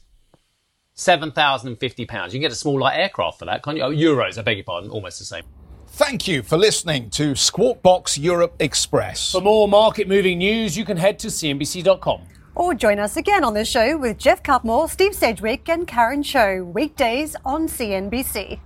£7,050. 1.02 2.00
You 2.00 2.06
can 2.06 2.42
get 2.42 2.52
a 2.52 2.56
small 2.56 2.80
light 2.80 2.98
aircraft 2.98 3.40
for 3.40 3.46
that, 3.46 3.64
can't 3.64 3.78
you? 3.78 3.84
Oh, 3.84 3.92
euros, 3.92 4.38
I 4.38 4.44
beg 4.44 4.58
your 4.58 4.64
pardon, 4.64 4.90
almost 4.92 5.20
the 5.20 5.26
same. 5.26 5.44
Thank 5.88 6.28
you 6.28 6.44
for 6.44 6.58
listening 6.58 7.10
to 7.12 7.36
Squawk 7.36 7.82
Box 7.82 8.18
Europe 8.18 8.56
Express. 8.60 9.32
For 9.32 9.42
more 9.42 9.68
market 9.68 10.08
moving 10.08 10.38
news, 10.38 10.78
you 10.78 10.86
can 10.86 10.98
head 10.98 11.20
to 11.20 11.28
CNBC.com. 11.28 12.22
Or 12.54 12.74
join 12.74 13.00
us 13.00 13.18
again 13.18 13.44
on 13.44 13.54
the 13.54 13.66
show 13.66 13.98
with 13.98 14.18
Geoff 14.18 14.44
Cutmore, 14.44 14.90
Steve 14.90 15.16
Sedgwick, 15.16 15.68
and 15.70 15.88
Karen 15.88 16.22
Tso, 16.22 16.64
weekdays 16.64 17.36
on 17.44 17.68
CNBC. 17.68 18.60